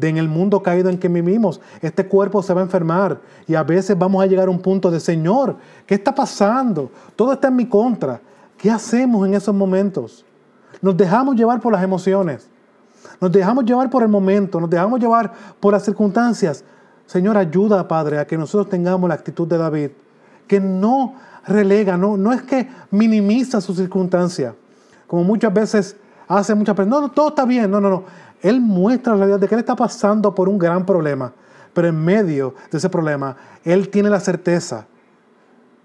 en 0.00 0.16
el 0.16 0.28
mundo 0.28 0.62
caído 0.62 0.90
en 0.90 0.98
que 0.98 1.08
vivimos. 1.08 1.60
Este 1.80 2.06
cuerpo 2.06 2.42
se 2.42 2.54
va 2.54 2.60
a 2.60 2.64
enfermar 2.64 3.20
y 3.46 3.54
a 3.54 3.62
veces 3.62 3.98
vamos 3.98 4.22
a 4.22 4.26
llegar 4.26 4.48
a 4.48 4.50
un 4.50 4.60
punto 4.60 4.90
de, 4.90 5.00
Señor, 5.00 5.56
¿qué 5.86 5.94
está 5.94 6.14
pasando? 6.14 6.90
Todo 7.16 7.32
está 7.32 7.48
en 7.48 7.56
mi 7.56 7.66
contra. 7.66 8.20
¿Qué 8.56 8.70
hacemos 8.70 9.26
en 9.26 9.34
esos 9.34 9.54
momentos? 9.54 10.24
Nos 10.80 10.96
dejamos 10.96 11.36
llevar 11.36 11.60
por 11.60 11.72
las 11.72 11.82
emociones, 11.82 12.48
nos 13.20 13.32
dejamos 13.32 13.64
llevar 13.64 13.88
por 13.90 14.02
el 14.02 14.08
momento, 14.08 14.60
nos 14.60 14.70
dejamos 14.70 15.00
llevar 15.00 15.32
por 15.60 15.72
las 15.72 15.84
circunstancias. 15.84 16.64
Señor, 17.06 17.36
ayuda, 17.36 17.86
Padre, 17.88 18.18
a 18.18 18.26
que 18.26 18.36
nosotros 18.36 18.68
tengamos 18.68 19.08
la 19.08 19.14
actitud 19.14 19.46
de 19.48 19.58
David, 19.58 19.90
que 20.46 20.60
no 20.60 21.14
relega, 21.48 21.96
no, 21.96 22.16
no 22.16 22.32
es 22.32 22.42
que 22.42 22.68
minimiza 22.90 23.60
su 23.60 23.74
circunstancia, 23.74 24.54
como 25.06 25.24
muchas 25.24 25.52
veces 25.52 25.96
hace 26.28 26.54
muchas 26.54 26.76
personas. 26.76 27.00
No, 27.00 27.06
no, 27.06 27.12
todo 27.12 27.28
está 27.28 27.44
bien, 27.44 27.70
no, 27.70 27.80
no, 27.80 27.90
no 27.90 28.04
Él 28.42 28.60
muestra 28.60 29.14
la 29.14 29.18
realidad 29.20 29.40
de 29.40 29.48
que 29.48 29.54
Él 29.54 29.60
está 29.60 29.74
pasando 29.74 30.34
por 30.34 30.48
un 30.48 30.58
gran 30.58 30.84
problema, 30.84 31.32
pero 31.72 31.88
en 31.88 32.04
medio 32.04 32.54
de 32.70 32.78
ese 32.78 32.88
problema, 32.88 33.36
Él 33.64 33.88
tiene 33.88 34.10
la 34.10 34.20
certeza, 34.20 34.86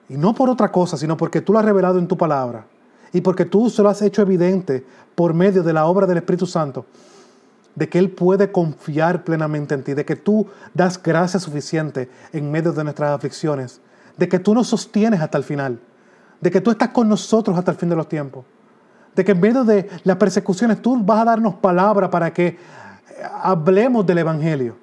y 0.09 0.18
no 0.18 0.36
por 0.36 0.49
otra 0.49 0.72
cosa, 0.72 0.97
sino 0.97 1.16
porque 1.16 1.41
tú 1.41 1.53
lo 1.53 1.59
has 1.59 1.66
revelado 1.66 1.97
en 1.97 2.07
tu 2.07 2.18
palabra, 2.18 2.66
y 3.11 3.22
porque 3.22 3.45
tú 3.45 3.70
se 3.70 3.82
lo 3.82 3.89
has 3.89 4.01
hecho 4.01 4.22
evidente 4.22 4.86
por 5.16 5.34
medio 5.34 5.64
de 5.64 5.74
la 5.74 5.86
obra 5.86 6.05
del 6.05 6.18
Espíritu 6.18 6.45
Santo, 6.45 6.86
de 7.76 7.89
que 7.89 7.99
Él 7.99 8.11
puede 8.11 8.51
confiar 8.51 9.24
plenamente 9.24 9.74
en 9.74 9.84
ti, 9.84 9.93
de 9.93 10.05
que 10.05 10.16
tú 10.16 10.47
das 10.74 11.01
gracia 11.01 11.39
suficiente 11.39 12.09
en 12.32 12.51
medio 12.51 12.72
de 12.72 12.84
nuestras 12.84 13.11
aflicciones, 13.11 13.82
de 14.18 14.30
que 14.30 14.39
tú 14.39 14.53
nos 14.53 14.68
sostienes 14.68 15.22
hasta 15.22 15.38
el 15.38 15.43
final, 15.43 15.80
de 16.39 16.51
que 16.51 16.61
tú 16.61 16.72
estás 16.72 16.89
con 16.89 17.09
nosotros 17.09 17.57
hasta 17.57 17.72
el 17.72 17.78
fin 17.78 17.89
de 17.89 17.95
los 17.95 18.07
tiempos, 18.07 18.45
de 19.16 19.24
que 19.24 19.32
en 19.32 19.39
medio 19.39 19.64
de 19.64 19.89
las 20.03 20.18
persecuciones 20.18 20.82
tú 20.82 20.97
vas 21.03 21.22
a 21.22 21.26
darnos 21.26 21.55
palabra 21.55 22.09
para 22.09 22.34
que 22.34 22.57
hablemos 23.41 24.05
del 24.05 24.20
Evangelio, 24.20 24.76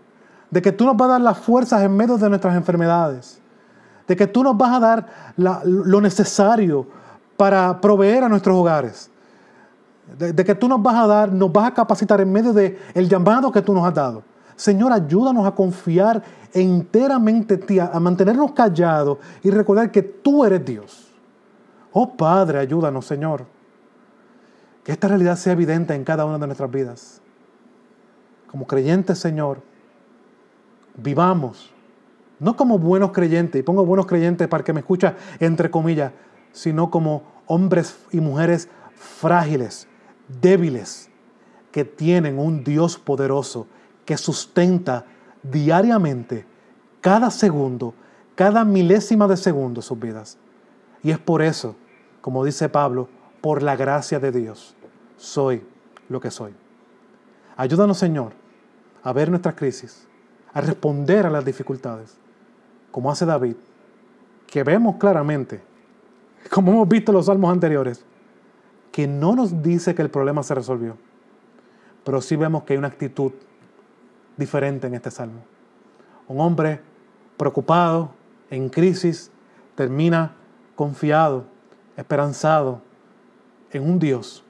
de 0.51 0.63
que 0.63 0.73
tú 0.73 0.85
nos 0.85 0.97
vas 0.97 1.09
a 1.09 1.13
dar 1.13 1.21
las 1.21 1.39
fuerzas 1.39 1.83
en 1.83 1.97
medio 1.97 2.17
de 2.17 2.29
nuestras 2.29 2.57
enfermedades, 2.57 3.41
de 4.07 4.17
que 4.17 4.27
tú 4.27 4.43
nos 4.43 4.57
vas 4.57 4.73
a 4.73 4.81
dar 4.81 5.07
lo 5.37 6.01
necesario 6.01 6.87
para 7.37 7.81
proveer 7.81 8.25
a 8.25 8.29
nuestros 8.29 8.57
hogares, 8.57 9.11
de, 10.19 10.45
que 10.45 10.55
tú 10.55 10.69
nos 10.69 10.83
vas 10.83 10.97
a 10.97 11.07
dar, 11.07 11.33
nos 11.33 11.53
vas 11.53 11.69
a 11.69 11.75
capacitar 11.75 12.21
en 12.21 12.33
medio 12.33 12.53
del 12.53 12.77
el 12.95 13.09
llamado 13.09 13.53
que 13.53 13.63
tú 13.63 13.73
nos 13.73 13.87
has 13.87 13.95
dado. 13.95 14.23
Señor, 14.61 14.93
ayúdanos 14.93 15.47
a 15.47 15.53
confiar 15.53 16.23
enteramente 16.53 17.55
en 17.55 17.61
ti, 17.61 17.79
a 17.79 17.99
mantenernos 17.99 18.53
callados 18.53 19.17
y 19.43 19.51
recordar 19.51 19.91
que 19.91 20.03
tú 20.03 20.45
eres 20.45 20.63
Dios. 20.63 21.15
Oh 21.93 22.15
Padre, 22.15 22.59
ayúdanos, 22.59 23.07
Señor. 23.07 23.47
Que 24.85 24.93
esta 24.93 25.09
realidad 25.09 25.37
sea 25.37 25.55
evidente 25.55 25.95
en 25.95 26.05
cada 26.05 26.27
una 26.27 26.37
de 26.37 26.47
nuestras 26.47 26.71
vidas. 26.71 27.23
Como 28.49 28.67
creyentes, 28.67 29.19
Señor, 29.19 29.63
vivamos, 30.95 31.73
no 32.39 32.55
como 32.55 32.79
buenos 32.79 33.13
creyentes, 33.13 33.59
y 33.59 33.63
pongo 33.63 33.87
buenos 33.87 34.05
creyentes 34.05 34.47
para 34.47 34.63
que 34.63 34.75
me 34.75 34.81
escucha 34.81 35.17
entre 35.39 35.71
comillas, 35.71 36.13
sino 36.53 36.91
como 36.91 37.23
hombres 37.47 37.99
y 38.13 38.21
mujeres 38.21 38.69
frágiles, 38.95 39.89
débiles, 40.43 41.09
que 41.73 41.87
tienen 41.87 42.39
un 42.39 42.63
Dios 42.63 42.99
poderoso 42.99 43.67
que 44.11 44.17
sustenta 44.17 45.07
diariamente, 45.41 46.45
cada 47.01 47.31
segundo, 47.31 47.95
cada 48.35 48.65
milésima 48.65 49.29
de 49.29 49.37
segundo 49.37 49.81
sus 49.83 50.01
vidas. 50.01 50.37
Y 51.01 51.13
es 51.13 51.19
por 51.21 51.43
eso, 51.43 51.77
como 52.21 52.45
dice 52.45 52.69
Pablo, 52.69 53.09
por 53.41 53.63
la 53.63 53.77
gracia 53.77 54.19
de 54.19 54.33
Dios, 54.33 54.75
soy 55.17 55.63
lo 56.09 56.21
que 56.21 56.33
soy. 56.33 56.53
Ayúdanos, 57.57 57.99
Señor, 57.99 58.33
a 59.05 59.13
ver 59.13 59.31
nuestras 59.31 59.55
crisis, 59.55 60.09
a 60.53 60.61
responder 60.61 61.25
a 61.25 61.31
las 61.31 61.45
dificultades, 61.45 62.17
como 62.91 63.13
hace 63.13 63.25
David, 63.25 63.55
que 64.49 64.65
vemos 64.65 64.97
claramente, 64.97 65.61
como 66.51 66.73
hemos 66.73 66.89
visto 66.89 67.13
en 67.13 67.17
los 67.17 67.27
salmos 67.27 67.53
anteriores, 67.53 68.05
que 68.91 69.07
no 69.07 69.37
nos 69.37 69.63
dice 69.63 69.95
que 69.95 70.03
el 70.03 70.11
problema 70.11 70.43
se 70.43 70.57
resolvió, 70.57 70.97
pero 72.03 72.21
sí 72.21 72.35
vemos 72.35 72.65
que 72.65 72.73
hay 72.73 72.79
una 72.81 72.89
actitud 72.89 73.31
diferente 74.41 74.89
en 74.89 74.95
este 74.95 75.13
salmo. 75.13 75.43
Un 76.27 76.41
hombre 76.41 76.81
preocupado, 77.37 78.11
en 78.51 78.69
crisis, 78.69 79.31
termina 79.77 80.35
confiado, 80.75 81.45
esperanzado 81.97 82.83
en 83.71 83.89
un 83.89 83.99
Dios 84.01 84.45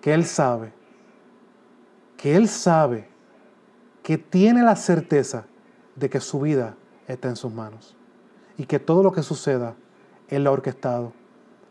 que 0.00 0.14
Él 0.14 0.24
sabe, 0.24 0.72
que 2.16 2.36
Él 2.36 2.48
sabe, 2.48 3.08
que 4.02 4.18
tiene 4.18 4.62
la 4.62 4.76
certeza 4.76 5.44
de 5.96 6.08
que 6.08 6.20
su 6.20 6.40
vida 6.40 6.74
está 7.06 7.28
en 7.28 7.36
sus 7.36 7.52
manos 7.52 7.96
y 8.56 8.66
que 8.66 8.78
todo 8.78 9.02
lo 9.02 9.12
que 9.12 9.22
suceda 9.22 9.74
Él 10.28 10.44
lo 10.44 10.50
ha 10.50 10.52
orquestado 10.54 11.12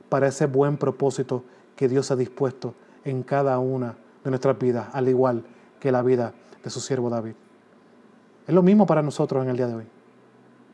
para 0.09 0.27
ese 0.27 0.45
buen 0.45 0.77
propósito 0.77 1.43
que 1.75 1.87
Dios 1.87 2.11
ha 2.11 2.15
dispuesto 2.15 2.75
en 3.03 3.23
cada 3.23 3.57
una 3.59 3.97
de 4.23 4.29
nuestras 4.29 4.57
vidas, 4.57 4.87
al 4.93 5.09
igual 5.09 5.43
que 5.79 5.91
la 5.91 6.01
vida 6.01 6.33
de 6.63 6.69
su 6.69 6.79
siervo 6.79 7.09
David. 7.09 7.33
Es 8.47 8.53
lo 8.53 8.61
mismo 8.61 8.85
para 8.85 9.01
nosotros 9.01 9.43
en 9.43 9.49
el 9.49 9.57
día 9.57 9.67
de 9.67 9.75
hoy. 9.75 9.85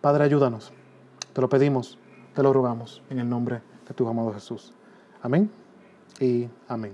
Padre, 0.01 0.23
ayúdanos. 0.23 0.73
Te 1.33 1.41
lo 1.41 1.49
pedimos, 1.49 1.99
te 2.33 2.41
lo 2.41 2.51
rogamos 2.51 3.03
en 3.09 3.19
el 3.19 3.29
nombre 3.29 3.61
de 3.87 3.93
tu 3.93 4.07
amado 4.07 4.33
Jesús. 4.33 4.73
Amén 5.21 5.51
y 6.19 6.47
amén. 6.67 6.93